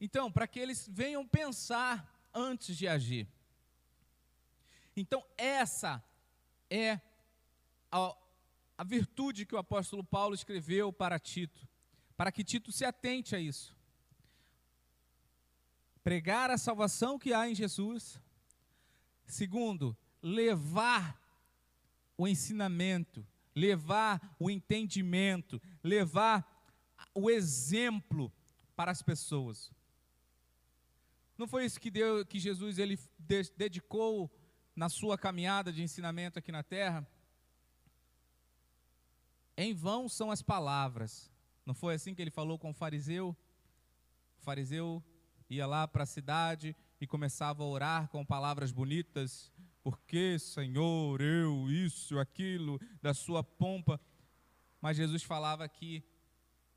Então, 0.01 0.31
para 0.31 0.47
que 0.47 0.61
eles 0.61 0.89
venham 0.89 1.27
pensar 1.27 2.09
antes 2.33 2.77
de 2.77 2.87
agir. 2.87 3.27
Então, 4.95 5.27
essa 5.37 6.01
é 6.71 7.01
a, 7.91 8.17
a 8.79 8.85
virtude 8.85 9.45
que 9.45 9.57
o 9.57 9.59
apóstolo 9.59 10.05
Paulo 10.05 10.37
escreveu 10.37 10.93
para 10.93 11.19
Tito, 11.19 11.67
para 12.17 12.31
que 12.31 12.45
Tito 12.45 12.71
se 12.71 12.85
atente 12.85 13.35
a 13.35 13.41
isso. 13.41 13.77
Pregar 16.03 16.51
a 16.51 16.59
salvação 16.59 17.19
que 17.19 17.33
há 17.33 17.49
em 17.49 17.55
Jesus. 17.55 18.21
Segundo, 19.27 19.97
levar 20.23 21.21
o 22.17 22.27
ensinamento, 22.27 23.27
levar 23.55 24.35
o 24.39 24.51
entendimento, 24.51 25.61
levar 25.83 26.47
o 27.15 27.31
exemplo 27.31 28.33
para 28.75 28.91
as 28.91 29.03
pessoas. 29.03 29.71
Não 31.37 31.47
foi 31.47 31.65
isso 31.65 31.81
que, 31.81 31.91
deu, 31.91 32.27
que 32.27 32.41
Jesus 32.41 32.79
ele 32.79 32.99
dedicou 33.57 34.31
na 34.75 34.89
sua 34.89 35.17
caminhada 35.17 35.73
de 35.73 35.83
ensinamento 35.83 36.39
aqui 36.39 36.51
na 36.51 36.63
terra? 36.63 37.07
Em 39.57 39.75
vão 39.75 40.09
são 40.09 40.31
as 40.31 40.43
palavras. 40.43 41.31
Não 41.67 41.75
foi 41.75 41.95
assim 41.95 42.15
que 42.15 42.23
ele 42.23 42.31
falou 42.31 42.59
com 42.59 42.71
o 42.71 42.75
fariseu? 42.75 43.37
O 44.39 44.43
fariseu 44.43 45.03
ia 45.49 45.67
lá 45.67 45.89
para 45.89 46.03
a 46.03 46.07
cidade 46.07 46.77
e 47.01 47.07
começava 47.07 47.63
a 47.63 47.67
orar 47.67 48.09
com 48.09 48.25
palavras 48.25 48.71
bonitas. 48.71 49.53
Porque, 49.83 50.39
Senhor, 50.39 51.21
eu, 51.21 51.71
isso, 51.71 52.19
aquilo, 52.19 52.81
da 53.01 53.15
sua 53.15 53.43
pompa. 53.43 54.01
Mas 54.81 54.97
Jesus 54.97 55.23
falava 55.23 55.69
que 55.69 56.03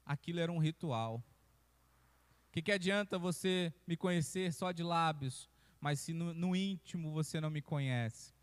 aquilo 0.06 0.40
era 0.40 0.52
um 0.52 0.60
ritual. 0.60 1.24
O 2.48 2.52
que, 2.52 2.62
que 2.62 2.72
adianta 2.72 3.18
você 3.18 3.74
me 3.88 3.96
conhecer 3.98 4.54
só 4.54 4.72
de 4.72 4.84
lábios, 4.84 5.50
mas 5.80 6.00
se 6.00 6.14
no, 6.14 6.34
no 6.34 6.56
íntimo 6.56 7.12
você 7.12 7.40
não 7.40 7.50
me 7.50 7.62
conhece? 7.62 8.34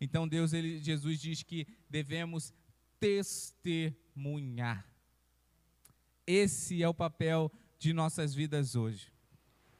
Então 0.00 0.26
Deus, 0.26 0.52
ele, 0.52 0.78
Jesus 0.78 1.20
diz 1.20 1.42
que 1.42 1.66
devemos 1.88 2.52
testemunhar. 2.98 4.86
Esse 6.26 6.82
é 6.82 6.88
o 6.88 6.94
papel 6.94 7.50
de 7.78 7.92
nossas 7.92 8.34
vidas 8.34 8.74
hoje. 8.74 9.11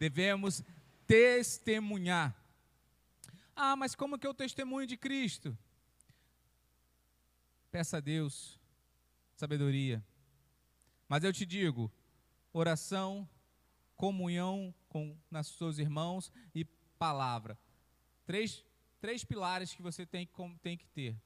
Devemos 0.03 0.65
testemunhar. 1.07 2.35
Ah, 3.55 3.77
mas 3.77 3.95
como 3.95 4.19
que 4.19 4.27
eu 4.27 4.35
testemunho 4.35 4.85
de 4.85 4.97
Cristo? 4.97 5.57
Peça 7.71 7.99
a 7.99 8.01
Deus 8.01 8.59
sabedoria. 9.37 10.05
Mas 11.09 11.23
eu 11.23 11.33
te 11.33 11.47
digo, 11.47 11.89
oração, 12.53 13.29
comunhão 13.95 14.75
com 14.89 15.17
os 15.31 15.47
seus 15.47 15.79
irmãos 15.79 16.33
e 16.53 16.65
palavra. 16.99 17.57
Três, 18.27 18.65
três 19.01 19.25
pilares 19.25 19.73
que 19.73 19.83
você 19.83 20.05
tem, 20.05 20.29
tem 20.61 20.77
que 20.77 20.89
ter. 20.89 21.17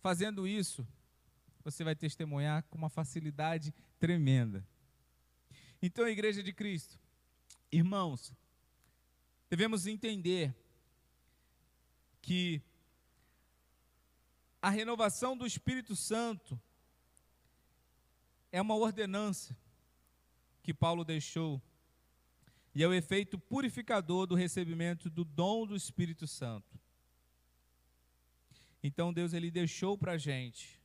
Fazendo 0.00 0.44
isso, 0.44 0.84
você 1.62 1.84
vai 1.84 1.94
testemunhar 1.94 2.64
com 2.64 2.76
uma 2.76 2.90
facilidade 2.90 3.72
tremenda. 4.00 4.66
Então, 5.80 6.08
Igreja 6.08 6.42
de 6.42 6.52
Cristo, 6.52 6.98
irmãos, 7.76 8.32
devemos 9.50 9.86
entender 9.86 10.54
que 12.22 12.62
a 14.62 14.70
renovação 14.70 15.36
do 15.36 15.46
Espírito 15.46 15.94
Santo 15.96 16.60
é 18.52 18.62
uma 18.62 18.76
ordenança 18.76 19.56
que 20.62 20.72
Paulo 20.72 21.04
deixou 21.04 21.60
e 22.74 22.82
é 22.82 22.88
o 22.88 22.94
efeito 22.94 23.38
purificador 23.38 24.26
do 24.26 24.34
recebimento 24.34 25.10
do 25.10 25.24
dom 25.24 25.66
do 25.66 25.76
Espírito 25.76 26.26
Santo. 26.26 26.78
Então 28.82 29.12
Deus 29.12 29.32
ele 29.32 29.50
deixou 29.50 29.98
para 29.98 30.12
a 30.12 30.18
gente 30.18 30.80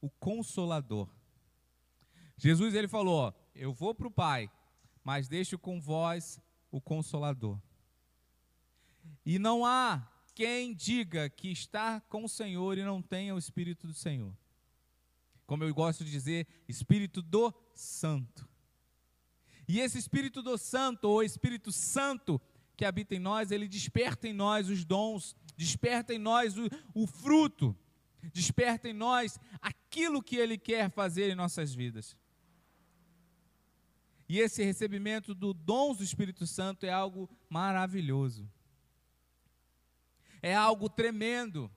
o 0.00 0.08
Consolador. 0.08 1.08
Jesus 2.36 2.74
ele 2.74 2.88
falou: 2.88 3.28
ó, 3.28 3.32
eu 3.54 3.72
vou 3.72 3.94
para 3.94 4.08
o 4.08 4.10
Pai, 4.10 4.50
mas 5.06 5.28
deixo 5.28 5.56
com 5.56 5.80
vós 5.80 6.40
o 6.68 6.80
Consolador. 6.80 7.60
E 9.24 9.38
não 9.38 9.64
há 9.64 10.04
quem 10.34 10.74
diga 10.74 11.30
que 11.30 11.48
está 11.48 12.00
com 12.00 12.24
o 12.24 12.28
Senhor 12.28 12.76
e 12.76 12.82
não 12.82 13.00
tenha 13.00 13.32
o 13.32 13.38
Espírito 13.38 13.86
do 13.86 13.94
Senhor. 13.94 14.36
Como 15.46 15.62
eu 15.62 15.72
gosto 15.72 16.04
de 16.04 16.10
dizer, 16.10 16.48
Espírito 16.66 17.22
do 17.22 17.54
Santo. 17.72 18.48
E 19.68 19.78
esse 19.78 19.96
Espírito 19.96 20.42
do 20.42 20.58
Santo, 20.58 21.04
ou 21.04 21.22
Espírito 21.22 21.70
Santo 21.70 22.40
que 22.76 22.84
habita 22.84 23.14
em 23.14 23.20
nós, 23.20 23.52
ele 23.52 23.68
desperta 23.68 24.26
em 24.26 24.32
nós 24.32 24.68
os 24.68 24.84
dons, 24.84 25.36
desperta 25.56 26.12
em 26.14 26.18
nós 26.18 26.58
o, 26.58 26.68
o 26.92 27.06
fruto, 27.06 27.76
desperta 28.32 28.88
em 28.88 28.92
nós 28.92 29.38
aquilo 29.62 30.20
que 30.20 30.34
ele 30.34 30.58
quer 30.58 30.90
fazer 30.90 31.30
em 31.30 31.36
nossas 31.36 31.72
vidas. 31.72 32.16
E 34.28 34.40
esse 34.40 34.64
recebimento 34.64 35.34
do 35.34 35.54
dons 35.54 35.98
do 35.98 36.04
Espírito 36.04 36.46
Santo 36.46 36.84
é 36.84 36.90
algo 36.90 37.30
maravilhoso. 37.48 38.50
É 40.42 40.54
algo 40.54 40.88
tremendo. 40.88 41.70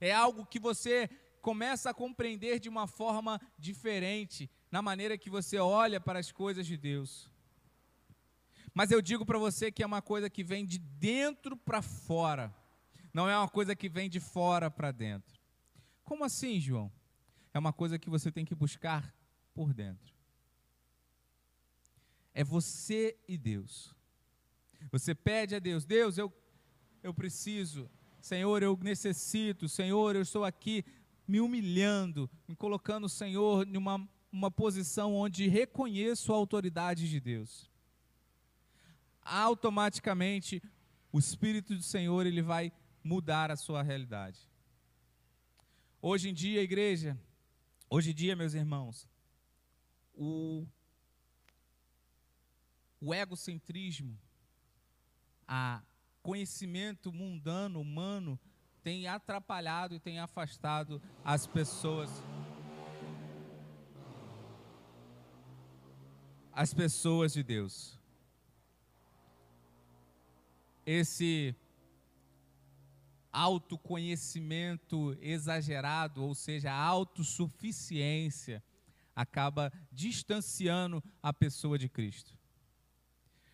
É 0.00 0.12
algo 0.12 0.46
que 0.46 0.58
você 0.58 1.08
começa 1.40 1.90
a 1.90 1.94
compreender 1.94 2.60
de 2.60 2.68
uma 2.68 2.86
forma 2.86 3.40
diferente 3.58 4.50
na 4.70 4.82
maneira 4.82 5.16
que 5.16 5.30
você 5.30 5.58
olha 5.58 6.00
para 6.00 6.18
as 6.18 6.30
coisas 6.30 6.66
de 6.66 6.76
Deus. 6.76 7.30
Mas 8.74 8.90
eu 8.90 9.02
digo 9.02 9.26
para 9.26 9.38
você 9.38 9.72
que 9.72 9.82
é 9.82 9.86
uma 9.86 10.02
coisa 10.02 10.30
que 10.30 10.44
vem 10.44 10.64
de 10.64 10.78
dentro 10.78 11.56
para 11.56 11.82
fora, 11.82 12.54
não 13.12 13.28
é 13.28 13.36
uma 13.36 13.48
coisa 13.48 13.74
que 13.74 13.88
vem 13.88 14.08
de 14.08 14.20
fora 14.20 14.70
para 14.70 14.92
dentro. 14.92 15.40
Como 16.04 16.24
assim, 16.24 16.60
João? 16.60 16.92
É 17.52 17.58
uma 17.58 17.72
coisa 17.72 17.98
que 17.98 18.08
você 18.08 18.30
tem 18.30 18.44
que 18.44 18.54
buscar 18.54 19.12
por 19.52 19.72
dentro. 19.72 20.19
É 22.40 22.44
você 22.44 23.16
e 23.28 23.36
Deus. 23.36 23.94
Você 24.90 25.14
pede 25.14 25.54
a 25.54 25.58
Deus: 25.58 25.84
Deus, 25.84 26.16
eu, 26.16 26.32
eu 27.02 27.12
preciso, 27.12 27.90
Senhor, 28.20 28.62
eu 28.62 28.78
necessito, 28.80 29.68
Senhor, 29.68 30.16
eu 30.16 30.22
estou 30.22 30.44
aqui 30.44 30.84
me 31.26 31.40
humilhando, 31.40 32.30
me 32.48 32.56
colocando, 32.56 33.08
Senhor, 33.08 33.66
em 33.66 33.76
uma, 33.76 34.08
uma 34.32 34.50
posição 34.50 35.14
onde 35.14 35.48
reconheço 35.48 36.32
a 36.32 36.36
autoridade 36.36 37.08
de 37.08 37.20
Deus 37.20 37.70
automaticamente 39.22 40.62
o 41.12 41.18
Espírito 41.18 41.74
do 41.74 41.82
Senhor 41.82 42.26
ele 42.26 42.42
vai 42.42 42.72
mudar 43.02 43.50
a 43.50 43.56
sua 43.56 43.82
realidade. 43.82 44.40
Hoje 46.02 46.30
em 46.30 46.34
dia, 46.34 46.62
igreja, 46.62 47.18
hoje 47.88 48.10
em 48.10 48.14
dia, 48.14 48.34
meus 48.34 48.54
irmãos, 48.54 49.08
o, 50.14 50.66
o 53.00 53.14
egocentrismo, 53.14 54.18
a 55.46 55.82
conhecimento 56.22 57.12
mundano, 57.12 57.80
humano, 57.80 58.38
tem 58.82 59.06
atrapalhado 59.06 59.94
e 59.94 60.00
tem 60.00 60.18
afastado 60.18 61.00
as 61.24 61.46
pessoas. 61.46 62.10
As 66.52 66.74
pessoas 66.74 67.32
de 67.32 67.42
Deus 67.42 68.00
esse 70.90 71.54
autoconhecimento 73.32 75.16
exagerado, 75.20 76.24
ou 76.24 76.34
seja, 76.34 76.72
a 76.72 76.76
autossuficiência, 76.76 78.62
acaba 79.14 79.72
distanciando 79.92 81.02
a 81.22 81.32
pessoa 81.32 81.78
de 81.78 81.88
Cristo. 81.88 82.36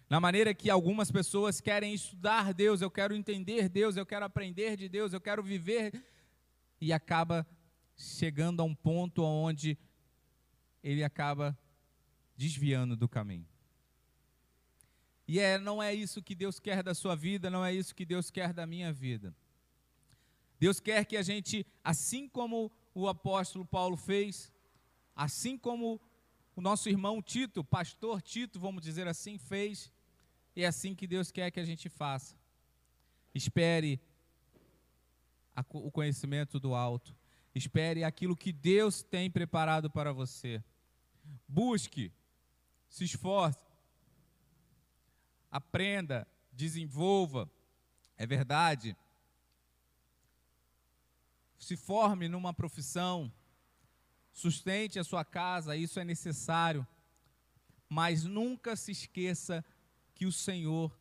Na 0.08 0.20
maneira 0.20 0.54
que 0.54 0.70
algumas 0.70 1.10
pessoas 1.10 1.60
querem 1.60 1.92
estudar 1.92 2.54
Deus, 2.54 2.80
eu 2.80 2.90
quero 2.90 3.14
entender 3.14 3.68
Deus, 3.68 3.96
eu 3.96 4.06
quero 4.06 4.24
aprender 4.24 4.76
de 4.76 4.88
Deus, 4.88 5.12
eu 5.12 5.20
quero 5.20 5.42
viver, 5.42 5.92
e 6.80 6.92
acaba 6.92 7.46
chegando 7.96 8.60
a 8.60 8.64
um 8.64 8.74
ponto 8.74 9.24
onde 9.24 9.76
ele 10.82 11.02
acaba 11.02 11.58
desviando 12.36 12.96
do 12.96 13.08
caminho. 13.08 13.48
E 15.26 15.40
é, 15.40 15.58
não 15.58 15.82
é 15.82 15.92
isso 15.92 16.22
que 16.22 16.36
Deus 16.36 16.60
quer 16.60 16.84
da 16.84 16.94
sua 16.94 17.16
vida, 17.16 17.50
não 17.50 17.64
é 17.64 17.74
isso 17.74 17.94
que 17.94 18.04
Deus 18.04 18.30
quer 18.30 18.52
da 18.52 18.64
minha 18.64 18.92
vida. 18.92 19.34
Deus 20.60 20.78
quer 20.78 21.04
que 21.04 21.16
a 21.16 21.22
gente, 21.22 21.66
assim 21.82 22.28
como 22.28 22.70
o 22.94 23.08
apóstolo 23.08 23.64
Paulo 23.64 23.96
fez, 23.96 24.52
assim 25.16 25.58
como 25.58 26.00
o 26.54 26.60
nosso 26.60 26.88
irmão 26.88 27.20
Tito, 27.20 27.64
pastor 27.64 28.22
Tito, 28.22 28.60
vamos 28.60 28.82
dizer 28.82 29.08
assim, 29.08 29.36
fez, 29.36 29.90
é 30.62 30.66
assim 30.66 30.94
que 30.94 31.06
Deus 31.06 31.30
quer 31.30 31.50
que 31.50 31.60
a 31.60 31.64
gente 31.64 31.88
faça. 31.88 32.34
Espere 33.34 34.00
a, 35.54 35.64
o 35.70 35.90
conhecimento 35.90 36.58
do 36.58 36.74
alto. 36.74 37.14
Espere 37.54 38.04
aquilo 38.04 38.36
que 38.36 38.52
Deus 38.52 39.02
tem 39.02 39.30
preparado 39.30 39.90
para 39.90 40.12
você. 40.12 40.62
Busque, 41.46 42.12
se 42.88 43.04
esforce, 43.04 43.58
aprenda, 45.50 46.26
desenvolva. 46.52 47.50
É 48.16 48.26
verdade. 48.26 48.96
Se 51.58 51.76
forme 51.76 52.28
numa 52.28 52.54
profissão, 52.54 53.32
sustente 54.32 54.98
a 54.98 55.04
sua 55.04 55.24
casa, 55.24 55.76
isso 55.76 55.98
é 55.98 56.04
necessário. 56.04 56.86
Mas 57.88 58.24
nunca 58.24 58.76
se 58.76 58.92
esqueça 58.92 59.64
que 60.16 60.24
o 60.24 60.32
Senhor 60.32 60.98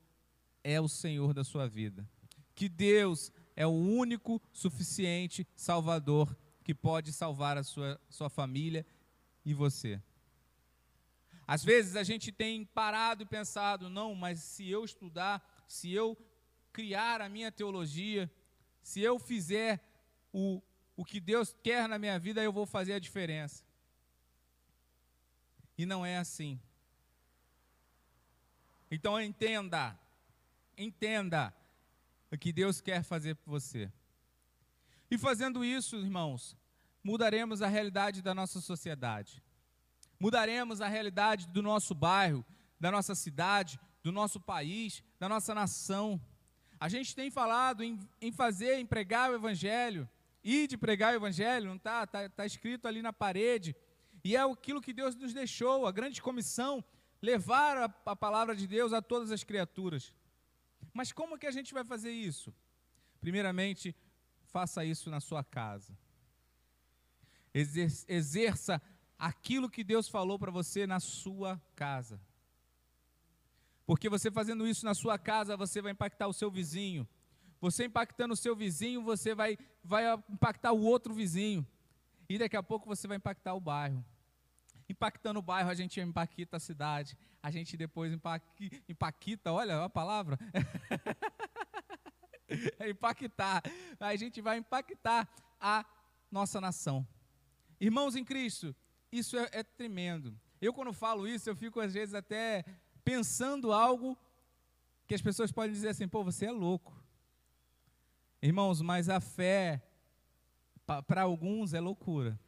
é 0.61 0.79
o 0.79 0.89
Senhor 0.89 1.33
da 1.33 1.43
sua 1.43 1.67
vida. 1.67 2.07
Que 2.53 2.67
Deus 2.67 3.31
é 3.55 3.65
o 3.65 3.71
único 3.71 4.41
suficiente 4.51 5.47
Salvador 5.55 6.37
que 6.63 6.75
pode 6.75 7.13
salvar 7.13 7.57
a 7.57 7.63
sua, 7.63 7.99
sua 8.09 8.29
família 8.29 8.85
e 9.45 9.53
você. 9.53 10.01
Às 11.47 11.63
vezes 11.63 11.95
a 11.95 12.03
gente 12.03 12.31
tem 12.31 12.65
parado 12.65 13.23
e 13.23 13.25
pensado, 13.25 13.89
não, 13.89 14.13
mas 14.13 14.39
se 14.39 14.69
eu 14.69 14.83
estudar, 14.83 15.41
se 15.67 15.91
eu 15.93 16.17
criar 16.73 17.21
a 17.21 17.29
minha 17.29 17.51
teologia, 17.51 18.29
se 18.81 18.99
eu 18.99 19.17
fizer 19.17 19.79
o, 20.33 20.61
o 20.97 21.05
que 21.05 21.21
Deus 21.21 21.55
quer 21.63 21.87
na 21.87 21.97
minha 21.97 22.19
vida, 22.19 22.43
eu 22.43 22.51
vou 22.51 22.65
fazer 22.65 22.93
a 22.93 22.99
diferença. 22.99 23.63
E 25.77 25.85
não 25.85 26.05
é 26.05 26.17
assim. 26.17 26.59
Então 28.95 29.21
entenda, 29.21 29.97
entenda 30.77 31.53
o 32.31 32.37
que 32.37 32.51
Deus 32.51 32.81
quer 32.81 33.03
fazer 33.03 33.35
por 33.35 33.51
você. 33.51 33.91
E 35.09 35.17
fazendo 35.17 35.63
isso, 35.63 35.95
irmãos, 35.97 36.57
mudaremos 37.03 37.61
a 37.61 37.67
realidade 37.67 38.21
da 38.21 38.33
nossa 38.33 38.59
sociedade 38.59 39.43
mudaremos 40.19 40.81
a 40.81 40.87
realidade 40.87 41.47
do 41.47 41.61
nosso 41.61 41.93
bairro, 41.93 42.45
da 42.79 42.91
nossa 42.91 43.15
cidade, 43.15 43.79
do 44.03 44.11
nosso 44.11 44.39
país, 44.39 45.03
da 45.19 45.27
nossa 45.27 45.53
nação. 45.53 46.19
A 46.79 46.89
gente 46.89 47.15
tem 47.15 47.29
falado 47.29 47.83
em, 47.83 47.99
em 48.21 48.31
fazer, 48.31 48.79
em 48.79 48.85
pregar 48.85 49.31
o 49.31 49.35
Evangelho, 49.35 50.09
e 50.43 50.67
de 50.67 50.77
pregar 50.77 51.13
o 51.13 51.15
Evangelho, 51.15 51.67
não 51.67 51.75
está? 51.75 52.03
Está 52.03 52.29
tá 52.29 52.45
escrito 52.45 52.87
ali 52.87 53.01
na 53.01 53.11
parede. 53.11 53.75
E 54.23 54.35
é 54.35 54.41
aquilo 54.41 54.81
que 54.81 54.93
Deus 54.93 55.15
nos 55.15 55.33
deixou, 55.33 55.87
a 55.87 55.91
grande 55.91 56.21
comissão, 56.21 56.83
levar 57.25 57.77
a, 57.77 58.11
a 58.11 58.15
palavra 58.15 58.55
de 58.55 58.67
Deus 58.67 58.93
a 58.93 59.01
todas 59.01 59.31
as 59.31 59.43
criaturas. 59.43 60.13
Mas 60.93 61.11
como 61.11 61.37
que 61.37 61.47
a 61.47 61.51
gente 61.51 61.73
vai 61.73 61.83
fazer 61.83 62.11
isso? 62.11 62.53
Primeiramente, 63.19 63.95
faça 64.45 64.85
isso 64.85 65.09
na 65.09 65.19
sua 65.19 65.43
casa. 65.43 65.97
Exerça 67.53 68.81
aquilo 69.17 69.69
que 69.69 69.83
Deus 69.83 70.07
falou 70.07 70.37
para 70.37 70.51
você 70.51 70.85
na 70.85 70.99
sua 70.99 71.59
casa. 71.75 72.21
Porque 73.85 74.09
você 74.09 74.29
fazendo 74.29 74.67
isso 74.67 74.85
na 74.85 74.93
sua 74.93 75.17
casa, 75.17 75.57
você 75.57 75.81
vai 75.81 75.91
impactar 75.93 76.27
o 76.27 76.33
seu 76.33 76.51
vizinho. 76.51 77.07
Você 77.59 77.85
impactando 77.85 78.33
o 78.33 78.37
seu 78.37 78.55
vizinho, 78.55 79.01
você 79.01 79.33
vai, 79.33 79.57
vai 79.83 80.03
impactar 80.29 80.73
o 80.73 80.81
outro 80.81 81.13
vizinho. 81.13 81.65
E 82.29 82.37
daqui 82.37 82.57
a 82.57 82.63
pouco 82.63 82.87
você 82.87 83.07
vai 83.07 83.17
impactar 83.17 83.53
o 83.53 83.59
bairro. 83.59 84.03
Impactando 84.87 85.39
o 85.39 85.41
bairro, 85.41 85.69
a 85.69 85.73
gente 85.73 85.99
impacta 85.99 86.57
a 86.57 86.59
cidade. 86.59 87.17
A 87.41 87.49
gente 87.49 87.75
depois 87.75 88.13
impacta, 88.13 89.51
olha 89.51 89.83
a 89.83 89.89
palavra. 89.89 90.37
é 92.79 92.89
impactar. 92.89 93.63
A 93.99 94.15
gente 94.15 94.41
vai 94.41 94.57
impactar 94.57 95.27
a 95.59 95.85
nossa 96.31 96.61
nação. 96.61 97.07
Irmãos 97.79 98.15
em 98.15 98.23
Cristo, 98.23 98.75
isso 99.11 99.37
é, 99.37 99.49
é 99.51 99.63
tremendo. 99.63 100.37
Eu, 100.61 100.73
quando 100.73 100.93
falo 100.93 101.27
isso, 101.27 101.49
eu 101.49 101.55
fico 101.55 101.79
às 101.79 101.93
vezes 101.93 102.13
até 102.13 102.63
pensando 103.03 103.71
algo 103.71 104.17
que 105.07 105.13
as 105.13 105.21
pessoas 105.21 105.51
podem 105.51 105.71
dizer 105.71 105.89
assim: 105.89 106.07
pô, 106.07 106.23
você 106.23 106.45
é 106.45 106.51
louco. 106.51 106.95
Irmãos, 108.41 108.81
mas 108.81 109.09
a 109.09 109.19
fé, 109.19 109.81
para 111.07 111.23
alguns, 111.23 111.73
é 111.73 111.79
loucura. 111.79 112.39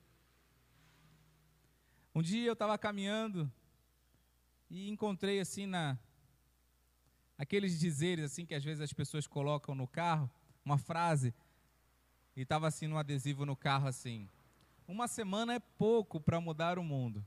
Um 2.18 2.22
dia 2.24 2.48
eu 2.48 2.54
estava 2.54 2.76
caminhando 2.80 3.48
e 4.72 4.90
encontrei 4.90 5.40
assim 5.40 5.68
na 5.68 6.00
aqueles 7.38 7.80
dizeres 7.80 8.26
assim 8.26 8.44
que 8.44 8.56
às 8.56 8.64
vezes 8.64 8.82
as 8.82 8.92
pessoas 8.92 9.28
colocam 9.28 9.76
no 9.76 9.88
carro, 9.88 10.28
uma 10.66 10.80
frase 10.80 11.32
e 12.36 12.42
estava 12.42 12.68
assim 12.68 12.88
no 12.88 12.98
adesivo 12.98 13.46
no 13.46 13.56
carro 13.56 13.88
assim: 13.88 14.28
uma 14.88 15.08
semana 15.08 15.54
é 15.54 15.60
pouco 15.60 16.20
para 16.20 16.42
mudar 16.42 16.80
o 16.80 16.84
mundo. 16.84 17.24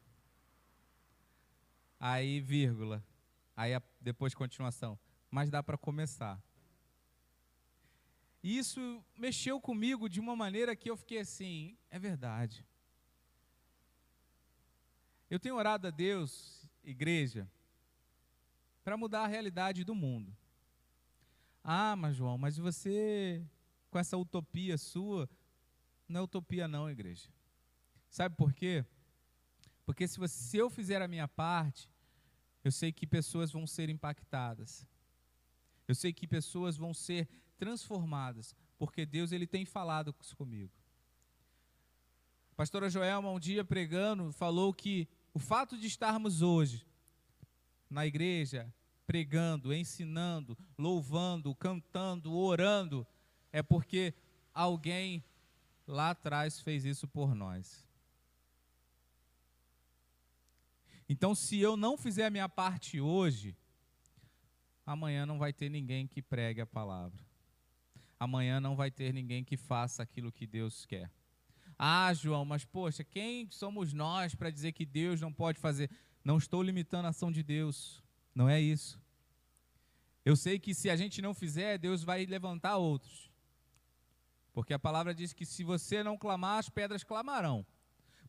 Aí, 2.01 2.41
vírgula. 2.41 3.01
Aí 3.57 3.71
depois 4.01 4.35
continuação. 4.35 4.99
Mas 5.31 5.51
dá 5.51 5.63
para 5.63 5.79
começar. 5.79 6.43
E 8.43 8.59
isso 8.59 9.05
mexeu 9.17 9.61
comigo 9.61 10.09
de 10.09 10.19
uma 10.19 10.35
maneira 10.35 10.75
que 10.75 10.91
eu 10.91 10.97
fiquei 10.97 11.21
assim, 11.21 11.79
é 11.93 11.97
verdade. 11.97 12.67
Eu 15.31 15.39
tenho 15.39 15.55
orado 15.55 15.87
a 15.87 15.91
Deus, 15.91 16.69
igreja, 16.83 17.49
para 18.83 18.97
mudar 18.97 19.23
a 19.23 19.29
realidade 19.29 19.85
do 19.85 19.95
mundo. 19.95 20.37
Ah, 21.63 21.95
mas 21.95 22.17
João, 22.17 22.37
mas 22.37 22.57
você, 22.57 23.41
com 23.91 23.99
essa 23.99 24.17
utopia 24.17 24.77
sua, 24.77 25.31
não 26.09 26.21
é 26.21 26.23
utopia 26.25 26.67
não, 26.67 26.91
igreja. 26.91 27.29
Sabe 28.09 28.35
por 28.35 28.53
quê? 28.53 28.85
Porque 29.87 30.09
se, 30.09 30.19
você, 30.19 30.35
se 30.35 30.57
eu 30.57 30.69
fizer 30.69 31.01
a 31.01 31.07
minha 31.07 31.29
parte, 31.29 31.89
eu 32.65 32.73
sei 32.73 32.93
que 32.93 33.07
pessoas 33.07 33.53
vão 33.53 33.69
ser 33.69 33.89
impactadas. 33.89 34.85
Eu 35.87 35.95
sei 35.95 36.13
que 36.13 36.27
pessoas 36.27 36.77
vão 36.77 36.93
ser 36.93 37.29
transformadas, 37.57 38.55
porque 38.77 39.07
Deus 39.07 39.31
ele 39.31 39.47
tem 39.47 39.65
falado 39.65 40.13
comigo. 40.37 40.73
A 42.53 42.55
pastora 42.57 42.91
Joelma, 42.91 43.31
um 43.31 43.39
dia 43.39 43.65
pregando, 43.65 44.33
falou 44.33 44.75
que 44.75 45.09
o 45.33 45.39
fato 45.39 45.79
de 45.79 45.87
estarmos 45.87 46.43
hoje 46.43 46.87
na 47.89 48.07
igreja, 48.07 48.73
pregando, 49.07 49.75
ensinando, 49.75 50.57
louvando, 50.79 51.55
cantando, 51.55 52.33
orando, 52.33 53.07
é 53.53 53.63
porque 53.63 54.15
alguém 54.55 55.25
lá 55.87 56.11
atrás 56.11 56.61
fez 56.61 56.85
isso 56.85 57.09
por 57.09 57.35
nós. 57.35 57.85
Então, 61.09 61.35
se 61.35 61.59
eu 61.59 61.77
não 61.77 61.99
fizer 61.99 62.27
a 62.27 62.31
minha 62.31 62.49
parte 62.49 63.01
hoje, 63.01 63.57
amanhã 64.87 65.27
não 65.27 65.39
vai 65.39 65.53
ter 65.53 65.69
ninguém 65.69 66.07
que 66.07 66.23
pregue 66.23 66.61
a 66.61 66.67
palavra. 66.67 67.21
Amanhã 68.19 68.61
não 68.61 68.77
vai 68.77 68.93
ter 68.93 69.13
ninguém 69.13 69.43
que 69.43 69.57
faça 69.57 70.03
aquilo 70.05 70.31
que 70.31 70.47
Deus 70.47 70.87
quer. 70.87 71.11
Ah, 71.83 72.13
João, 72.13 72.45
mas 72.45 72.63
poxa, 72.63 73.03
quem 73.03 73.49
somos 73.51 73.95
nós 73.95 74.35
para 74.35 74.51
dizer 74.51 74.73
que 74.73 74.85
Deus 74.85 75.19
não 75.19 75.33
pode 75.33 75.59
fazer? 75.59 75.91
Não 76.23 76.37
estou 76.37 76.63
limitando 76.63 77.07
a 77.07 77.11
ação 77.11 77.33
de 77.33 77.43
Deus. 77.43 78.03
Não 78.35 78.51
é 78.51 78.61
isso. 78.61 79.01
Eu 80.23 80.37
sei 80.37 80.59
que 80.59 80.75
se 80.75 80.91
a 80.91 80.97
gente 80.97 81.23
não 81.23 81.33
fizer, 81.33 81.79
Deus 81.79 82.05
vai 82.05 82.27
levantar 82.27 82.77
outros. 82.77 83.31
Porque 84.53 84.75
a 84.75 84.79
palavra 84.79 85.15
diz 85.15 85.33
que 85.33 85.47
se 85.47 85.65
você 85.65 86.03
não 86.03 86.19
clamar, 86.19 86.59
as 86.59 86.69
pedras 86.69 87.03
clamarão. 87.03 87.65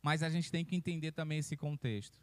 Mas 0.02 0.24
a 0.24 0.30
gente 0.30 0.50
tem 0.50 0.64
que 0.64 0.74
entender 0.74 1.12
também 1.12 1.40
esse 1.40 1.58
contexto 1.58 2.18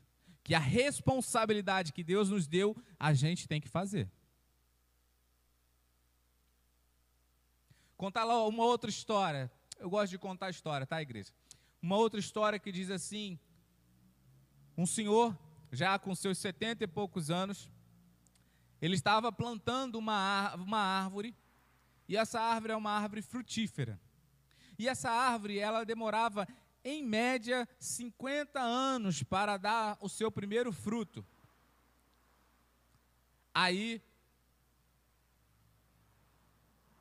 que 0.49 0.55
a 0.55 0.59
responsabilidade 0.59 1.93
que 1.93 2.03
Deus 2.03 2.31
nos 2.31 2.47
deu, 2.47 2.75
a 2.99 3.13
gente 3.13 3.47
tem 3.47 3.61
que 3.61 3.69
fazer. 3.69 4.11
Contar 7.99 8.25
lá 8.25 8.47
uma 8.47 8.65
outra 8.65 8.89
história. 8.89 9.53
Eu 9.79 9.89
gosto 9.89 10.11
de 10.11 10.19
contar 10.19 10.51
história, 10.51 10.85
tá, 10.85 11.01
igreja? 11.01 11.33
Uma 11.81 11.97
outra 11.97 12.19
história 12.19 12.59
que 12.59 12.73
diz 12.73 12.91
assim: 12.91 13.39
um 14.77 14.85
senhor, 14.85 15.39
já 15.71 15.97
com 15.99 16.15
seus 16.15 16.39
setenta 16.39 16.83
e 16.83 16.87
poucos 16.87 17.31
anos, 17.31 17.71
ele 18.83 18.97
estava 18.97 19.31
plantando 19.31 19.97
uma, 19.97 20.55
uma 20.57 20.81
árvore, 20.81 21.35
e 22.09 22.17
essa 22.17 22.41
árvore 22.41 22.73
é 22.73 22.77
uma 22.77 22.91
árvore 22.91 23.23
frutífera. 23.23 24.01
E 24.77 24.89
essa 24.89 25.11
árvore, 25.11 25.59
ela 25.61 25.85
demorava 25.85 26.47
em 26.85 27.05
média, 27.05 27.69
50 27.79 28.61
anos 28.61 29.23
para 29.23 29.57
dar 29.57 29.97
o 30.01 30.09
seu 30.09 30.31
primeiro 30.31 30.73
fruto. 30.73 31.25
Aí, 33.55 34.03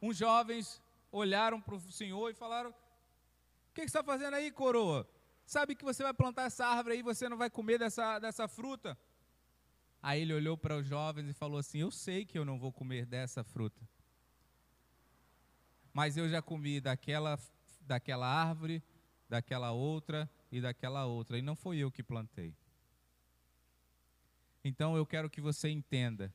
uns 0.02 0.18
jovens 0.18 0.82
olharam 1.12 1.62
para 1.62 1.76
o 1.76 1.80
Senhor 1.92 2.30
e 2.30 2.34
falaram: 2.34 2.70
O 2.72 3.74
que, 3.74 3.82
você 3.82 3.86
está 3.88 4.04
fazendo 4.04 4.34
aí, 4.34 4.52
coroa? 4.52 5.08
Sabe 5.46 5.76
que 5.76 5.84
você 5.84 6.04
vai 6.04 6.14
plantar 6.14 6.44
essa 6.44 6.66
árvore 6.66 6.96
aí 6.96 7.00
e 7.00 7.04
você 7.04 7.30
não 7.30 7.38
vai 7.38 7.50
comer 7.50 7.80
dessa, 7.80 8.20
dessa 8.20 8.48
fruta? 8.48 8.98
Aí 10.02 10.22
ele 10.22 10.34
olhou 10.34 10.58
para 10.58 10.78
os 10.78 10.86
jovens 10.86 11.30
e 11.30 11.34
falou 11.34 11.58
assim: 11.58 11.80
Eu 11.80 11.92
sei 11.92 12.26
que 12.26 12.38
eu 12.38 12.46
não 12.46 12.60
vou 12.60 12.72
comer 12.72 13.06
dessa 13.06 13.44
fruta, 13.44 13.82
mas 15.94 16.18
eu 16.18 16.28
já 16.30 16.42
comi 16.42 16.82
daquela, 16.82 17.40
daquela 17.82 18.28
árvore 18.28 18.84
daquela 19.30 19.72
outra 19.72 20.30
e 20.52 20.62
daquela 20.62 21.06
outra, 21.06 21.38
e 21.38 21.42
não 21.42 21.56
foi 21.56 21.78
eu 21.78 21.92
que 21.92 22.02
plantei. 22.02 22.56
Então 24.64 24.96
eu 24.96 25.06
quero 25.06 25.30
que 25.30 25.42
você 25.42 25.70
entenda. 25.70 26.34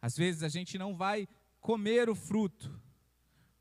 Às 0.00 0.16
vezes 0.16 0.42
a 0.42 0.48
gente 0.48 0.78
não 0.78 0.96
vai 0.96 1.28
comer 1.60 2.08
o 2.08 2.14
fruto, 2.14 2.80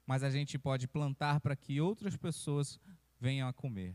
mas 0.10 0.24
a 0.24 0.30
gente 0.32 0.58
pode 0.58 0.88
plantar 0.88 1.40
para 1.40 1.56
que 1.56 1.80
outras 1.80 2.18
pessoas 2.18 2.80
venham 3.20 3.48
a 3.48 3.54
comer. 3.54 3.94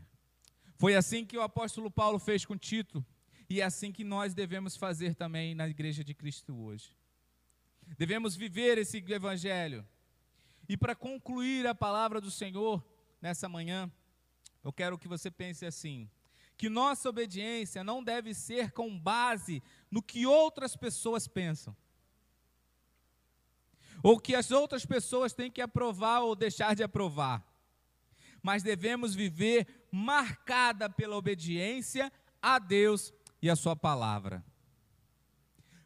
Foi 0.77 0.95
assim 0.95 1.25
que 1.25 1.37
o 1.37 1.41
apóstolo 1.41 1.91
Paulo 1.91 2.19
fez 2.19 2.45
com 2.45 2.57
Tito, 2.57 3.05
e 3.49 3.59
é 3.59 3.65
assim 3.65 3.91
que 3.91 4.01
nós 4.01 4.33
devemos 4.33 4.77
fazer 4.77 5.13
também 5.13 5.53
na 5.53 5.67
igreja 5.67 6.05
de 6.05 6.13
Cristo 6.13 6.55
hoje. 6.55 6.95
Devemos 7.97 8.33
viver 8.33 8.77
esse 8.77 9.03
evangelho. 9.09 9.85
E 10.69 10.77
para 10.77 10.95
concluir 10.95 11.67
a 11.67 11.75
palavra 11.75 12.21
do 12.21 12.31
Senhor 12.31 12.81
nessa 13.21 13.49
manhã, 13.49 13.91
eu 14.63 14.71
quero 14.71 14.97
que 14.97 15.09
você 15.09 15.29
pense 15.29 15.65
assim: 15.65 16.09
que 16.55 16.69
nossa 16.69 17.09
obediência 17.09 17.83
não 17.83 18.01
deve 18.01 18.33
ser 18.33 18.71
com 18.71 18.97
base 18.97 19.61
no 19.91 20.01
que 20.01 20.25
outras 20.25 20.77
pessoas 20.77 21.27
pensam, 21.27 21.75
ou 24.05 24.19
que 24.19 24.35
as 24.35 24.51
outras 24.51 24.85
pessoas 24.85 25.33
têm 25.33 25.49
que 25.49 25.59
aprovar 25.59 26.19
ou 26.21 26.35
deixar 26.35 26.75
de 26.75 26.83
aprovar, 26.83 27.43
mas 28.39 28.61
devemos 28.61 29.15
viver 29.15 29.87
marcada 29.91 30.87
pela 30.87 31.15
obediência 31.15 32.13
a 32.39 32.59
Deus 32.59 33.11
e 33.41 33.49
a 33.49 33.55
Sua 33.55 33.75
palavra. 33.75 34.45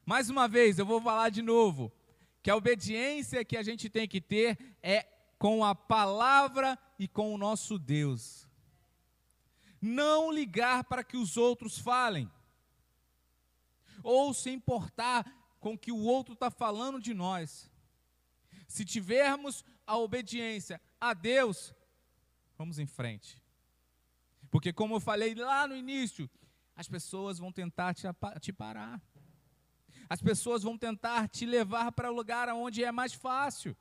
Mais 0.05 0.29
uma 0.29 0.49
vez, 0.49 0.77
eu 0.77 0.85
vou 0.85 1.01
falar 1.01 1.29
de 1.29 1.41
novo, 1.41 1.93
que 2.43 2.49
a 2.49 2.57
obediência 2.57 3.45
que 3.45 3.55
a 3.55 3.63
gente 3.63 3.89
tem 3.89 4.05
que 4.05 4.19
ter 4.19 4.75
é 4.83 5.07
com 5.37 5.63
a 5.63 5.73
palavra 5.73 6.77
e 6.99 7.07
com 7.07 7.33
o 7.33 7.37
nosso 7.37 7.79
Deus 7.79 8.49
não 9.81 10.29
ligar 10.29 10.83
para 10.83 11.05
que 11.05 11.15
os 11.15 11.37
outros 11.37 11.79
falem, 11.79 12.29
ou 14.03 14.33
se 14.33 14.49
importar 14.49 15.25
com 15.61 15.75
o 15.75 15.77
que 15.77 15.89
o 15.89 16.03
outro 16.03 16.33
está 16.33 16.51
falando 16.51 16.99
de 16.99 17.13
nós. 17.13 17.68
Se 18.69 18.85
tivermos 18.85 19.65
a 19.85 19.97
obediência 19.97 20.79
a 21.01 21.15
Deus, 21.15 21.73
vamos 22.55 22.77
em 22.77 22.85
frente. 22.85 23.41
Porque, 24.51 24.71
como 24.71 24.95
eu 24.95 24.99
falei 24.99 25.33
lá 25.33 25.67
no 25.67 25.75
início, 25.75 26.29
as 26.75 26.87
pessoas 26.87 27.39
vão 27.39 27.51
tentar 27.51 27.95
te, 27.95 28.03
te 28.39 28.53
parar. 28.53 29.01
As 30.07 30.21
pessoas 30.21 30.61
vão 30.61 30.77
tentar 30.77 31.27
te 31.27 31.47
levar 31.47 31.91
para 31.91 32.11
o 32.11 32.15
lugar 32.15 32.47
onde 32.49 32.83
é 32.83 32.91
mais 32.91 33.11
fácil. 33.11 33.75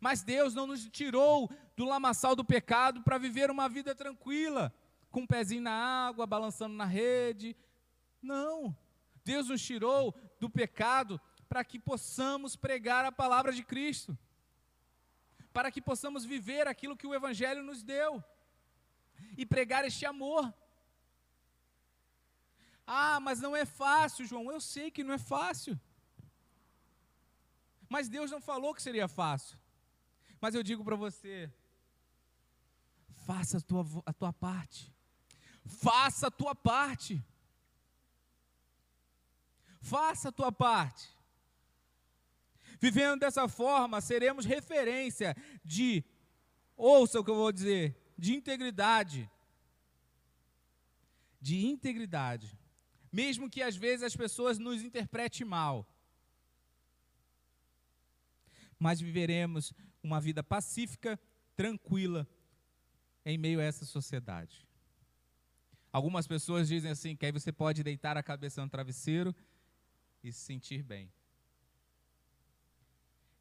Mas 0.00 0.24
Deus 0.24 0.54
não 0.54 0.66
nos 0.66 0.84
tirou 0.88 1.48
do 1.76 1.84
lamaçal 1.84 2.34
do 2.34 2.44
pecado 2.44 3.02
para 3.02 3.18
viver 3.18 3.48
uma 3.48 3.68
vida 3.68 3.94
tranquila 3.94 4.74
com 5.08 5.20
um 5.20 5.26
pezinho 5.26 5.62
na 5.62 5.72
água, 6.08 6.26
balançando 6.26 6.74
na 6.74 6.84
rede. 6.84 7.56
Não. 8.20 8.76
Deus 9.24 9.48
nos 9.48 9.62
tirou 9.62 10.12
do 10.40 10.50
pecado 10.50 11.20
para 11.48 11.64
que 11.64 11.78
possamos 11.78 12.56
pregar 12.56 13.04
a 13.04 13.12
palavra 13.12 13.52
de 13.52 13.62
Cristo. 13.62 14.16
Para 15.52 15.70
que 15.70 15.80
possamos 15.80 16.24
viver 16.24 16.66
aquilo 16.68 16.96
que 16.96 17.06
o 17.06 17.14
Evangelho 17.14 17.62
nos 17.62 17.82
deu. 17.82 18.22
E 19.36 19.46
pregar 19.46 19.84
este 19.84 20.04
amor. 20.04 20.52
Ah, 22.86 23.18
mas 23.20 23.40
não 23.40 23.56
é 23.56 23.64
fácil, 23.64 24.26
João. 24.26 24.50
Eu 24.50 24.60
sei 24.60 24.90
que 24.90 25.02
não 25.02 25.14
é 25.14 25.18
fácil. 25.18 25.78
Mas 27.88 28.08
Deus 28.08 28.30
não 28.30 28.40
falou 28.40 28.74
que 28.74 28.82
seria 28.82 29.08
fácil. 29.08 29.58
Mas 30.40 30.54
eu 30.54 30.62
digo 30.62 30.84
para 30.84 30.96
você: 30.96 31.50
faça 33.26 33.58
a 33.58 33.60
tua, 33.60 33.84
a 34.04 34.12
tua 34.12 34.32
parte 34.32 34.92
faça 35.66 36.28
a 36.28 36.30
tua 36.30 36.54
parte. 36.54 37.22
Faça 39.80 40.28
a 40.28 40.32
tua 40.32 40.50
parte. 40.50 41.15
Vivendo 42.80 43.20
dessa 43.20 43.48
forma, 43.48 44.00
seremos 44.00 44.44
referência 44.44 45.34
de, 45.64 46.04
ouça 46.76 47.20
o 47.20 47.24
que 47.24 47.30
eu 47.30 47.34
vou 47.34 47.52
dizer, 47.52 47.96
de 48.18 48.34
integridade. 48.34 49.30
De 51.40 51.66
integridade. 51.66 52.58
Mesmo 53.10 53.48
que 53.48 53.62
às 53.62 53.76
vezes 53.76 54.02
as 54.02 54.16
pessoas 54.16 54.58
nos 54.58 54.82
interpretem 54.82 55.46
mal. 55.46 55.86
Mas 58.78 59.00
viveremos 59.00 59.72
uma 60.02 60.20
vida 60.20 60.42
pacífica, 60.42 61.18
tranquila, 61.54 62.28
em 63.24 63.38
meio 63.38 63.58
a 63.58 63.64
essa 63.64 63.84
sociedade. 63.84 64.66
Algumas 65.90 66.26
pessoas 66.26 66.68
dizem 66.68 66.90
assim, 66.90 67.16
que 67.16 67.24
aí 67.24 67.32
você 67.32 67.50
pode 67.50 67.82
deitar 67.82 68.16
a 68.18 68.22
cabeça 68.22 68.60
no 68.60 68.68
travesseiro 68.68 69.34
e 70.22 70.30
se 70.30 70.40
sentir 70.40 70.82
bem. 70.82 71.10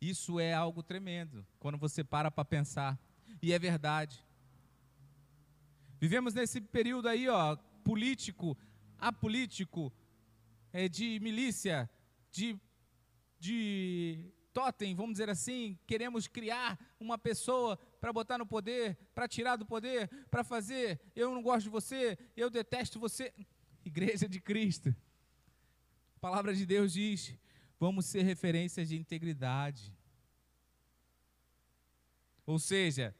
Isso 0.10 0.39
é 0.39 0.53
algo 0.53 0.84
tremendo, 0.84 1.43
quando 1.60 1.80
você 1.80 2.03
para 2.03 2.30
para 2.30 2.45
pensar. 2.45 2.99
E 3.41 3.51
é 3.51 3.58
verdade. 3.58 4.24
Vivemos 5.99 6.32
nesse 6.36 6.62
período 6.62 7.08
aí, 7.08 7.28
ó, 7.28 7.56
político, 7.84 8.56
apolítico, 8.99 9.91
é, 10.72 10.88
de 10.88 11.20
milícia, 11.22 11.89
de, 12.32 12.56
de 13.39 14.32
totem, 14.53 14.93
vamos 14.93 15.14
dizer 15.14 15.28
assim, 15.28 15.80
queremos 15.88 16.28
criar 16.28 16.78
uma 16.99 17.18
pessoa 17.18 17.76
para 17.99 18.14
botar 18.14 18.38
no 18.38 18.45
poder, 18.45 18.95
para 19.16 19.28
tirar 19.28 19.56
do 19.56 19.66
poder, 19.66 20.08
para 20.30 20.43
fazer, 20.43 21.01
eu 21.16 21.34
não 21.34 21.41
gosto 21.41 21.64
de 21.64 21.70
você, 21.70 22.16
eu 22.38 22.51
detesto 22.51 22.99
você. 22.99 23.34
Igreja 23.84 24.30
de 24.30 24.39
Cristo. 24.39 24.95
A 26.16 26.20
palavra 26.20 26.53
de 26.53 26.66
Deus 26.66 26.93
diz: 26.93 27.36
vamos 27.80 28.06
ser 28.06 28.24
referências 28.24 28.89
de 28.89 28.97
integridade. 28.97 29.95
Ou 32.46 32.60
seja, 32.60 33.16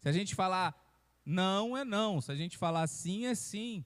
se 0.00 0.08
a 0.08 0.12
gente 0.12 0.34
falar 0.34 0.80
não 1.24 1.76
é 1.76 1.84
não, 1.84 2.20
se 2.20 2.30
a 2.30 2.36
gente 2.36 2.58
falar 2.58 2.86
sim 2.86 3.26
é 3.26 3.34
sim, 3.34 3.84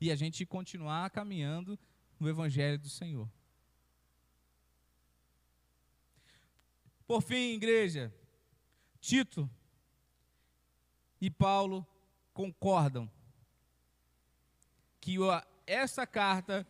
e 0.00 0.10
a 0.10 0.16
gente 0.16 0.44
continuar 0.44 1.08
caminhando 1.10 1.78
no 2.18 2.28
Evangelho 2.28 2.76
do 2.76 2.88
Senhor. 2.88 3.30
Por 7.06 7.22
fim, 7.22 7.54
igreja, 7.54 8.12
Tito 9.00 9.48
e 11.20 11.30
Paulo 11.30 11.86
concordam 12.34 13.08
que 15.00 15.16
essa 15.66 16.04
carta 16.04 16.66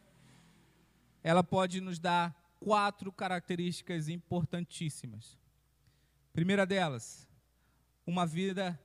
ela 1.23 1.43
pode 1.43 1.81
nos 1.81 1.99
dar 1.99 2.35
quatro 2.61 3.11
características 3.11 4.09
importantíssimas. 4.09 5.39
Primeira 6.33 6.65
delas, 6.65 7.29
uma 8.07 8.27
vida 8.27 8.79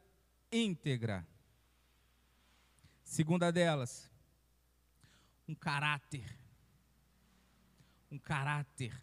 íntegra. 0.51 1.25
Segunda 3.03 3.51
delas, 3.51 4.11
um 5.47 5.55
caráter. 5.55 6.37
Um 8.11 8.19
caráter 8.19 9.01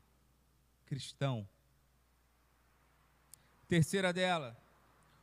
cristão. 0.84 1.48
Terceira 3.66 4.12
dela, 4.12 4.56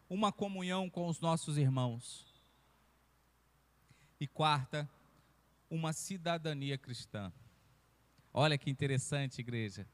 uma 0.10 0.32
comunhão 0.32 0.90
com 0.90 1.08
os 1.08 1.20
nossos 1.20 1.58
irmãos. 1.58 2.26
E 4.20 4.28
quarta, 4.28 4.90
uma 5.70 5.94
cidadania 5.94 6.78
cristã. 6.78 7.32
Olha 8.34 8.58
que 8.58 8.70
interessante, 8.70 9.40
igreja. 9.40 9.88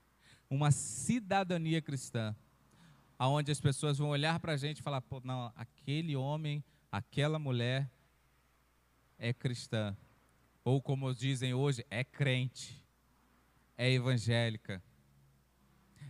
Uma 0.49 0.71
cidadania 0.71 1.81
cristã. 1.81 2.35
Aonde 3.19 3.51
as 3.51 3.59
pessoas 3.59 3.97
vão 3.97 4.09
olhar 4.09 4.39
para 4.39 4.53
a 4.53 4.57
gente 4.57 4.79
e 4.79 4.83
falar: 4.83 5.01
Pô, 5.01 5.21
não, 5.23 5.51
aquele 5.55 6.15
homem, 6.15 6.63
aquela 6.91 7.39
mulher 7.39 7.89
é 9.17 9.33
cristã. 9.33 9.95
Ou 10.63 10.81
como 10.81 11.13
dizem 11.13 11.53
hoje, 11.53 11.85
é 11.89 12.03
crente, 12.03 12.85
é 13.77 13.91
evangélica, 13.91 14.83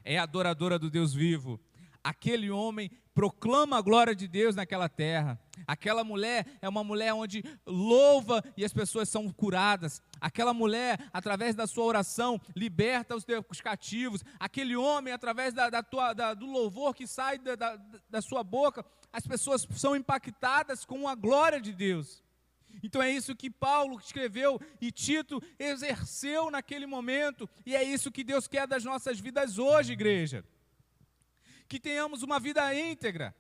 é 0.04 0.18
adoradora 0.18 0.80
do 0.80 0.90
Deus 0.90 1.14
vivo, 1.14 1.60
aquele 2.04 2.50
homem 2.50 2.90
proclama 3.18 3.80
a 3.80 3.82
glória 3.82 4.14
de 4.14 4.28
Deus 4.28 4.56
naquela 4.56 4.88
terra. 4.88 5.40
Aquela 5.66 6.04
mulher 6.04 6.46
é 6.62 6.70
uma 6.70 6.84
mulher 6.84 7.16
onde 7.16 7.44
louva 7.66 8.44
e 8.56 8.64
as 8.64 8.72
pessoas 8.72 9.10
são 9.10 9.28
curadas. 9.32 10.04
Aquela 10.22 10.54
mulher, 10.54 11.00
através 11.12 11.56
da 11.56 11.66
sua 11.66 11.86
oração, 11.86 12.40
liberta 12.56 13.16
os, 13.16 13.26
os 13.50 13.60
cativos. 13.60 14.24
Aquele 14.40 14.76
homem, 14.76 15.12
através 15.12 15.52
da, 15.52 15.68
da 15.68 15.82
tua, 15.82 16.14
da, 16.14 16.36
do 16.36 16.46
louvor 16.46 16.94
que 16.94 17.08
sai 17.08 17.40
da, 17.40 17.80
da 18.08 18.22
sua 18.22 18.44
boca, 18.44 18.86
as 19.12 19.26
pessoas 19.26 19.68
são 19.72 19.96
impactadas 19.96 20.86
com 20.86 21.08
a 21.08 21.16
glória 21.16 21.60
de 21.60 21.74
Deus. 21.74 22.24
Então 22.84 23.02
é 23.02 23.10
isso 23.10 23.36
que 23.36 23.50
Paulo 23.50 23.98
escreveu 23.98 24.62
e 24.80 24.92
Tito 24.92 25.42
exerceu 25.58 26.52
naquele 26.52 26.86
momento, 26.86 27.50
e 27.66 27.76
é 27.76 27.84
isso 27.84 28.12
que 28.12 28.24
Deus 28.24 28.48
quer 28.48 28.68
das 28.68 28.84
nossas 28.84 29.20
vidas 29.20 29.58
hoje, 29.58 29.94
igreja 29.94 30.46
que 31.68 31.80
tenhamos 31.80 32.24
uma 32.24 32.40
vida 32.40 32.74
íntegra, 32.74 33.36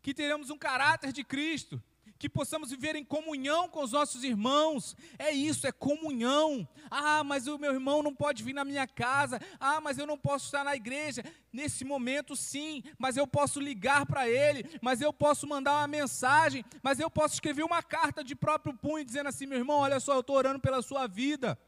que 0.00 0.12
tenhamos 0.12 0.50
um 0.50 0.58
caráter 0.58 1.12
de 1.12 1.24
Cristo, 1.24 1.82
que 2.22 2.28
possamos 2.28 2.70
viver 2.70 2.94
em 2.94 3.04
comunhão 3.04 3.68
com 3.68 3.82
os 3.82 3.90
nossos 3.90 4.22
irmãos. 4.22 4.96
É 5.18 5.32
isso, 5.32 5.66
é 5.66 5.72
comunhão. 5.72 6.68
Ah, 6.88 7.24
mas 7.24 7.48
o 7.48 7.58
meu 7.58 7.72
irmão 7.72 8.00
não 8.00 8.14
pode 8.14 8.44
vir 8.44 8.52
na 8.52 8.64
minha 8.64 8.86
casa. 8.86 9.40
Ah, 9.58 9.80
mas 9.80 9.98
eu 9.98 10.06
não 10.06 10.16
posso 10.16 10.44
estar 10.44 10.62
na 10.62 10.76
igreja. 10.76 11.24
Nesse 11.52 11.84
momento, 11.84 12.36
sim, 12.36 12.84
mas 12.96 13.16
eu 13.16 13.26
posso 13.26 13.58
ligar 13.58 14.06
para 14.06 14.28
ele, 14.28 14.78
mas 14.80 15.00
eu 15.00 15.12
posso 15.12 15.48
mandar 15.48 15.78
uma 15.78 15.88
mensagem, 15.88 16.64
mas 16.80 17.00
eu 17.00 17.10
posso 17.10 17.34
escrever 17.34 17.64
uma 17.64 17.82
carta 17.82 18.22
de 18.22 18.36
próprio 18.36 18.72
punho 18.72 19.04
dizendo 19.04 19.28
assim: 19.28 19.44
meu 19.44 19.58
irmão, 19.58 19.78
olha 19.78 19.98
só, 19.98 20.14
eu 20.14 20.20
estou 20.20 20.36
orando 20.36 20.60
pela 20.60 20.80
sua 20.80 21.08
vida. 21.08 21.58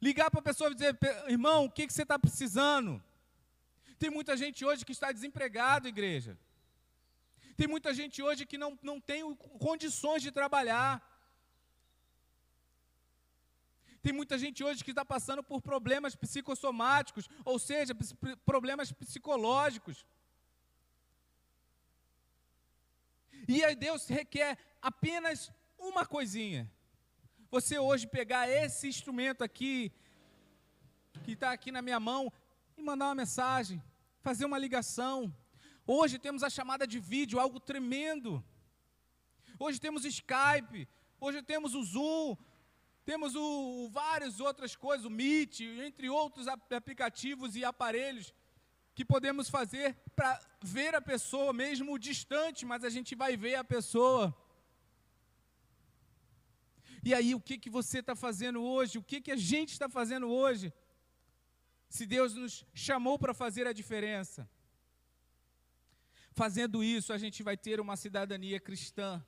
Ligar 0.00 0.30
para 0.30 0.40
a 0.40 0.42
pessoa 0.42 0.70
e 0.70 0.74
dizer, 0.74 0.98
irmão, 1.28 1.64
o 1.64 1.70
que, 1.70 1.86
que 1.86 1.92
você 1.92 2.02
está 2.02 2.18
precisando? 2.18 3.02
Tem 3.98 4.10
muita 4.10 4.36
gente 4.36 4.64
hoje 4.64 4.84
que 4.84 4.92
está 4.92 5.10
desempregado, 5.10 5.88
igreja. 5.88 6.38
Tem 7.56 7.66
muita 7.66 7.94
gente 7.94 8.22
hoje 8.22 8.44
que 8.44 8.58
não, 8.58 8.78
não 8.82 9.00
tem 9.00 9.34
condições 9.58 10.22
de 10.22 10.30
trabalhar. 10.30 11.02
Tem 14.02 14.12
muita 14.12 14.38
gente 14.38 14.62
hoje 14.62 14.84
que 14.84 14.90
está 14.90 15.04
passando 15.04 15.42
por 15.42 15.60
problemas 15.60 16.14
psicossomáticos, 16.14 17.28
ou 17.44 17.58
seja, 17.58 17.94
problemas 18.44 18.92
psicológicos. 18.92 20.04
E 23.48 23.64
aí 23.64 23.74
Deus 23.74 24.06
requer 24.06 24.58
apenas 24.82 25.50
uma 25.78 26.04
coisinha: 26.04 26.70
você 27.56 27.78
hoje 27.78 28.06
pegar 28.06 28.46
esse 28.50 28.86
instrumento 28.86 29.42
aqui, 29.42 29.90
que 31.24 31.32
está 31.32 31.52
aqui 31.52 31.72
na 31.72 31.80
minha 31.80 31.98
mão, 31.98 32.30
e 32.76 32.82
mandar 32.82 33.06
uma 33.06 33.14
mensagem, 33.14 33.82
fazer 34.20 34.44
uma 34.44 34.58
ligação. 34.58 35.34
Hoje 35.86 36.18
temos 36.18 36.42
a 36.42 36.50
chamada 36.50 36.86
de 36.86 36.98
vídeo, 36.98 37.40
algo 37.40 37.58
tremendo. 37.58 38.44
Hoje 39.58 39.80
temos 39.80 40.04
Skype, 40.04 40.86
hoje 41.18 41.40
temos 41.40 41.74
o 41.74 41.82
Zoom, 41.82 42.36
temos 43.06 43.34
o, 43.34 43.46
o 43.84 43.88
várias 43.88 44.38
outras 44.38 44.76
coisas, 44.76 45.06
o 45.06 45.10
Meet, 45.10 45.60
entre 45.62 46.10
outros 46.10 46.46
aplicativos 46.48 47.56
e 47.56 47.64
aparelhos 47.64 48.34
que 48.94 49.02
podemos 49.02 49.48
fazer 49.48 49.96
para 50.14 50.38
ver 50.60 50.94
a 50.94 51.00
pessoa, 51.00 51.54
mesmo 51.54 51.98
distante, 51.98 52.66
mas 52.66 52.84
a 52.84 52.90
gente 52.90 53.14
vai 53.14 53.34
ver 53.34 53.54
a 53.54 53.64
pessoa. 53.64 54.36
E 57.08 57.14
aí, 57.14 57.36
o 57.36 57.40
que, 57.40 57.56
que 57.56 57.70
você 57.70 58.00
está 58.00 58.16
fazendo 58.16 58.60
hoje? 58.60 58.98
O 58.98 59.02
que, 59.10 59.20
que 59.20 59.30
a 59.30 59.36
gente 59.36 59.70
está 59.70 59.88
fazendo 59.88 60.26
hoje? 60.28 60.72
Se 61.88 62.04
Deus 62.04 62.34
nos 62.34 62.66
chamou 62.74 63.16
para 63.16 63.32
fazer 63.32 63.64
a 63.64 63.72
diferença. 63.72 64.50
Fazendo 66.32 66.82
isso, 66.82 67.12
a 67.12 67.18
gente 67.24 67.44
vai 67.44 67.56
ter 67.56 67.78
uma 67.78 67.96
cidadania 67.96 68.58
cristã. 68.58 69.24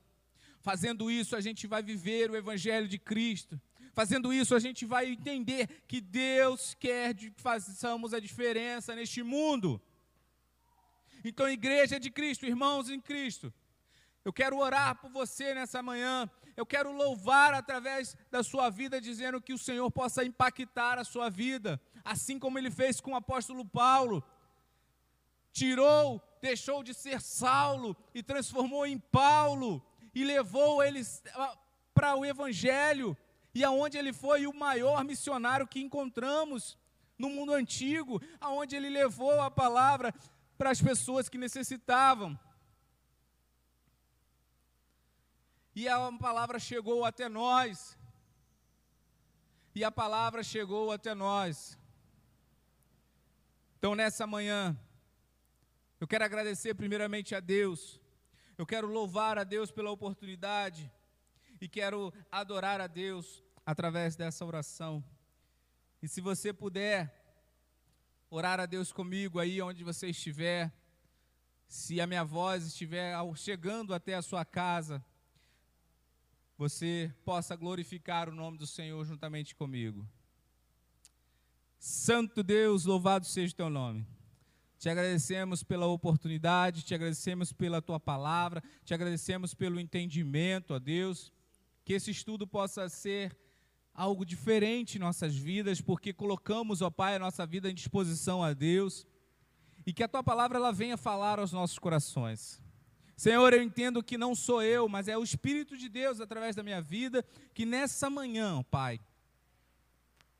Fazendo 0.59 1.09
isso, 1.09 1.37
a 1.37 1.39
gente 1.39 1.67
vai 1.67 1.81
viver 1.81 2.29
o 2.29 2.35
Evangelho 2.35 2.85
de 2.85 2.99
Cristo. 2.99 3.57
Fazendo 3.93 4.33
isso, 4.33 4.53
a 4.53 4.59
gente 4.59 4.85
vai 4.85 5.09
entender 5.09 5.65
que 5.87 6.01
Deus 6.01 6.73
quer 6.73 7.15
que 7.15 7.31
façamos 7.37 8.13
a 8.13 8.19
diferença 8.19 8.93
neste 8.93 9.23
mundo. 9.23 9.81
Então, 11.23 11.47
igreja 11.47 11.97
de 11.97 12.11
Cristo, 12.11 12.45
irmãos 12.45 12.89
em 12.89 12.99
Cristo, 12.99 13.53
eu 14.25 14.33
quero 14.33 14.57
orar 14.57 14.99
por 14.99 15.09
você 15.09 15.53
nessa 15.53 15.81
manhã. 15.81 16.29
Eu 16.59 16.65
quero 16.65 16.91
louvar 16.91 17.53
através 17.53 18.17
da 18.29 18.43
sua 18.43 18.69
vida, 18.69 18.99
dizendo 18.99 19.39
que 19.39 19.53
o 19.53 19.57
Senhor 19.57 19.89
possa 19.89 20.25
impactar 20.25 20.99
a 20.99 21.05
sua 21.05 21.29
vida, 21.29 21.79
assim 22.03 22.37
como 22.37 22.59
ele 22.59 22.69
fez 22.69 22.99
com 22.99 23.11
o 23.11 23.15
apóstolo 23.15 23.63
Paulo. 23.63 24.21
Tirou, 25.53 26.21
deixou 26.41 26.83
de 26.83 26.93
ser 26.93 27.21
Saulo 27.21 27.95
e 28.13 28.21
transformou 28.21 28.85
em 28.85 28.99
Paulo 28.99 29.81
e 30.13 30.25
levou 30.25 30.83
eles 30.83 31.23
para 31.93 32.17
o 32.17 32.25
Evangelho. 32.25 33.15
E 33.55 33.63
aonde 33.63 33.97
ele 33.97 34.11
foi 34.11 34.45
o 34.45 34.53
maior 34.53 35.05
missionário 35.05 35.65
que 35.65 35.79
encontramos 35.79 36.77
no 37.17 37.29
mundo 37.29 37.53
antigo, 37.53 38.21
aonde 38.37 38.75
ele 38.75 38.89
levou 38.89 39.39
a 39.39 39.49
palavra 39.49 40.13
para 40.57 40.71
as 40.71 40.81
pessoas 40.81 41.29
que 41.29 41.37
necessitavam. 41.37 42.37
E 45.79 45.87
a 45.87 46.11
palavra 46.11 46.59
chegou 46.59 47.05
até 47.05 47.29
nós. 47.29 47.97
E 49.73 49.81
a 49.81 49.89
palavra 49.89 50.43
chegou 50.43 50.91
até 50.91 51.15
nós. 51.15 51.79
Então, 53.77 53.95
nessa 53.95 54.27
manhã, 54.27 54.77
eu 55.97 56.05
quero 56.05 56.25
agradecer 56.25 56.73
primeiramente 56.73 57.33
a 57.33 57.39
Deus. 57.39 57.97
Eu 58.57 58.65
quero 58.65 58.87
louvar 58.87 59.37
a 59.37 59.45
Deus 59.45 59.71
pela 59.71 59.89
oportunidade. 59.89 60.91
E 61.61 61.69
quero 61.69 62.13
adorar 62.29 62.81
a 62.81 62.87
Deus 62.87 63.41
através 63.65 64.17
dessa 64.17 64.43
oração. 64.43 65.01
E 66.01 66.09
se 66.09 66.19
você 66.19 66.51
puder 66.51 66.99
orar 68.29 68.59
a 68.59 68.65
Deus 68.65 68.91
comigo 68.91 69.39
aí 69.39 69.61
onde 69.61 69.85
você 69.85 70.07
estiver, 70.07 70.73
se 71.69 72.01
a 72.01 72.05
minha 72.05 72.25
voz 72.25 72.65
estiver 72.65 73.15
chegando 73.37 73.93
até 73.93 74.15
a 74.15 74.21
sua 74.21 74.43
casa, 74.43 75.01
você 76.59 77.09
possa 77.23 77.55
glorificar 77.55 78.27
o 78.27 78.35
nome 78.35 78.57
do 78.57 78.67
Senhor 78.67 79.05
juntamente 79.05 79.55
comigo. 79.55 80.05
Santo 81.79 82.43
Deus, 82.43 82.83
louvado 82.83 83.25
seja 83.25 83.53
o 83.53 83.55
teu 83.55 83.69
nome. 83.69 84.05
Te 84.77 84.89
agradecemos 84.89 85.63
pela 85.63 85.85
oportunidade, 85.85 86.83
te 86.83 86.93
agradecemos 86.93 87.53
pela 87.53 87.81
tua 87.81 87.97
palavra, 87.97 88.61
te 88.83 88.93
agradecemos 88.93 89.53
pelo 89.53 89.79
entendimento, 89.79 90.73
ó 90.73 90.79
Deus. 90.79 91.31
Que 91.85 91.93
esse 91.93 92.11
estudo 92.11 92.45
possa 92.45 92.89
ser 92.89 93.33
algo 93.93 94.25
diferente 94.25 94.97
em 94.97 94.99
nossas 94.99 95.33
vidas, 95.33 95.79
porque 95.79 96.11
colocamos, 96.11 96.81
ó 96.81 96.89
Pai, 96.89 97.15
a 97.15 97.19
nossa 97.19 97.45
vida 97.45 97.71
em 97.71 97.73
disposição 97.73 98.43
a 98.43 98.51
Deus. 98.51 99.07
E 99.85 99.93
que 99.93 100.03
a 100.03 100.09
tua 100.09 100.21
palavra 100.21 100.57
ela 100.57 100.73
venha 100.73 100.97
falar 100.97 101.39
aos 101.39 101.53
nossos 101.53 101.79
corações. 101.79 102.61
Senhor, 103.19 103.53
eu 103.53 103.61
entendo 103.61 104.01
que 104.01 104.17
não 104.17 104.33
sou 104.33 104.63
eu, 104.63 104.87
mas 104.87 105.09
é 105.09 105.17
o 105.17 105.23
Espírito 105.23 105.75
de 105.75 105.89
Deus 105.89 106.21
através 106.21 106.55
da 106.55 106.63
minha 106.63 106.81
vida, 106.81 107.21
que 107.53 107.65
nessa 107.65 108.09
manhã, 108.09 108.63
Pai, 108.71 108.99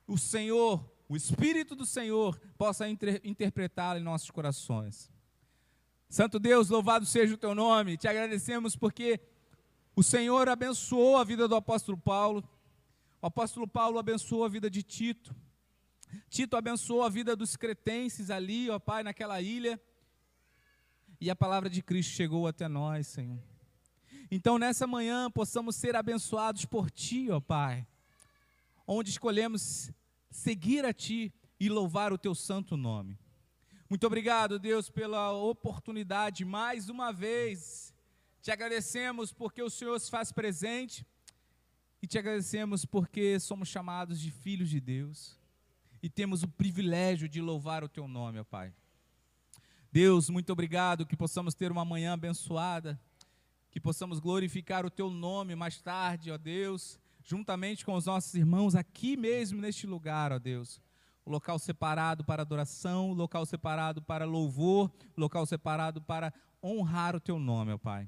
o 0.07 0.17
Senhor 0.17 0.89
o 1.09 1.17
Espírito 1.17 1.75
do 1.75 1.87
Senhor 1.87 2.39
possa 2.55 2.87
inter 2.87 3.19
interpretá-la 3.23 3.99
em 3.99 4.03
nossos 4.03 4.29
corações. 4.29 5.11
Santo 6.07 6.39
Deus, 6.39 6.69
louvado 6.69 7.03
seja 7.03 7.33
o 7.33 7.37
teu 7.37 7.55
nome, 7.55 7.97
te 7.97 8.07
agradecemos 8.07 8.75
porque 8.75 9.19
o 9.95 10.03
Senhor 10.03 10.47
abençoou 10.47 11.17
a 11.17 11.23
vida 11.23 11.47
do 11.47 11.55
apóstolo 11.55 11.97
Paulo, 11.97 12.47
o 13.19 13.25
apóstolo 13.25 13.67
Paulo 13.67 13.97
abençoou 13.97 14.45
a 14.45 14.47
vida 14.47 14.69
de 14.69 14.83
Tito, 14.83 15.35
Tito 16.29 16.55
abençoou 16.55 17.01
a 17.03 17.09
vida 17.09 17.35
dos 17.35 17.57
cretenses 17.57 18.29
ali, 18.29 18.69
ó 18.69 18.77
Pai, 18.77 19.01
naquela 19.01 19.41
ilha, 19.41 19.81
e 21.21 21.29
a 21.29 21.35
palavra 21.35 21.69
de 21.69 21.81
Cristo 21.81 22.13
chegou 22.13 22.47
até 22.47 22.67
nós, 22.67 23.07
Senhor. 23.07 23.39
Então, 24.31 24.57
nessa 24.57 24.85
manhã, 24.85 25.29
possamos 25.29 25.75
ser 25.75 25.95
abençoados 25.95 26.65
por 26.65 26.89
Ti, 26.89 27.29
ó 27.31 27.39
Pai, 27.39 27.85
onde 28.85 29.09
escolhemos 29.09 29.91
seguir 30.29 30.85
a 30.85 30.93
Ti 30.93 31.33
e 31.59 31.67
louvar 31.67 32.13
o 32.13 32.17
Teu 32.17 32.33
santo 32.33 32.77
nome. 32.77 33.17
Muito 33.89 34.05
obrigado, 34.05 34.59
Deus, 34.59 34.89
pela 34.89 35.31
oportunidade 35.31 36.45
mais 36.45 36.89
uma 36.89 37.11
vez. 37.11 37.93
Te 38.41 38.51
agradecemos 38.51 39.33
porque 39.33 39.61
o 39.61 39.69
Senhor 39.69 39.99
se 39.99 40.09
faz 40.09 40.31
presente 40.31 41.05
e 42.01 42.07
te 42.07 42.17
agradecemos 42.17 42.85
porque 42.85 43.39
somos 43.39 43.67
chamados 43.67 44.21
de 44.21 44.31
filhos 44.31 44.69
de 44.69 44.79
Deus 44.79 45.37
e 46.01 46.09
temos 46.09 46.43
o 46.43 46.47
privilégio 46.47 47.27
de 47.27 47.41
louvar 47.41 47.83
o 47.83 47.89
Teu 47.89 48.07
nome, 48.07 48.39
ó 48.39 48.43
Pai. 48.43 48.73
Deus, 49.91 50.29
muito 50.29 50.51
obrigado 50.51 51.05
que 51.05 51.17
possamos 51.17 51.55
ter 51.55 51.71
uma 51.71 51.83
manhã 51.83 52.13
abençoada, 52.13 52.99
que 53.71 53.79
possamos 53.79 54.19
glorificar 54.19 54.85
o 54.85 54.89
Teu 54.89 55.09
nome 55.09 55.55
mais 55.55 55.81
tarde, 55.81 56.31
ó 56.31 56.37
Deus, 56.37 56.99
juntamente 57.23 57.83
com 57.83 57.95
os 57.95 58.05
nossos 58.05 58.33
irmãos 58.35 58.75
aqui 58.75 59.17
mesmo 59.17 59.59
neste 59.59 59.87
lugar, 59.87 60.31
ó 60.31 60.37
Deus. 60.37 60.79
O 61.25 61.31
local 61.31 61.57
separado 61.57 62.23
para 62.23 62.43
adoração, 62.43 63.11
o 63.11 63.13
local 63.13 63.45
separado 63.45 64.01
para 64.01 64.25
louvor, 64.25 64.91
o 65.15 65.21
local 65.21 65.45
separado 65.45 66.01
para 66.01 66.33
honrar 66.63 67.15
o 67.15 67.19
teu 67.19 67.39
nome, 67.39 67.71
ó 67.71 67.77
Pai. 67.77 68.07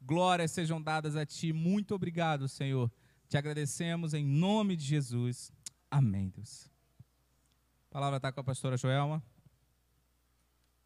Glórias 0.00 0.50
sejam 0.52 0.80
dadas 0.80 1.14
a 1.14 1.26
ti. 1.26 1.52
Muito 1.52 1.94
obrigado, 1.94 2.48
Senhor. 2.48 2.90
Te 3.28 3.36
agradecemos 3.36 4.14
em 4.14 4.24
nome 4.24 4.76
de 4.76 4.84
Jesus. 4.84 5.52
Amém, 5.90 6.30
Deus. 6.30 6.70
A 7.90 7.92
palavra 7.92 8.16
está 8.16 8.32
com 8.32 8.40
a 8.40 8.44
pastora 8.44 8.76
Joelma. 8.76 9.22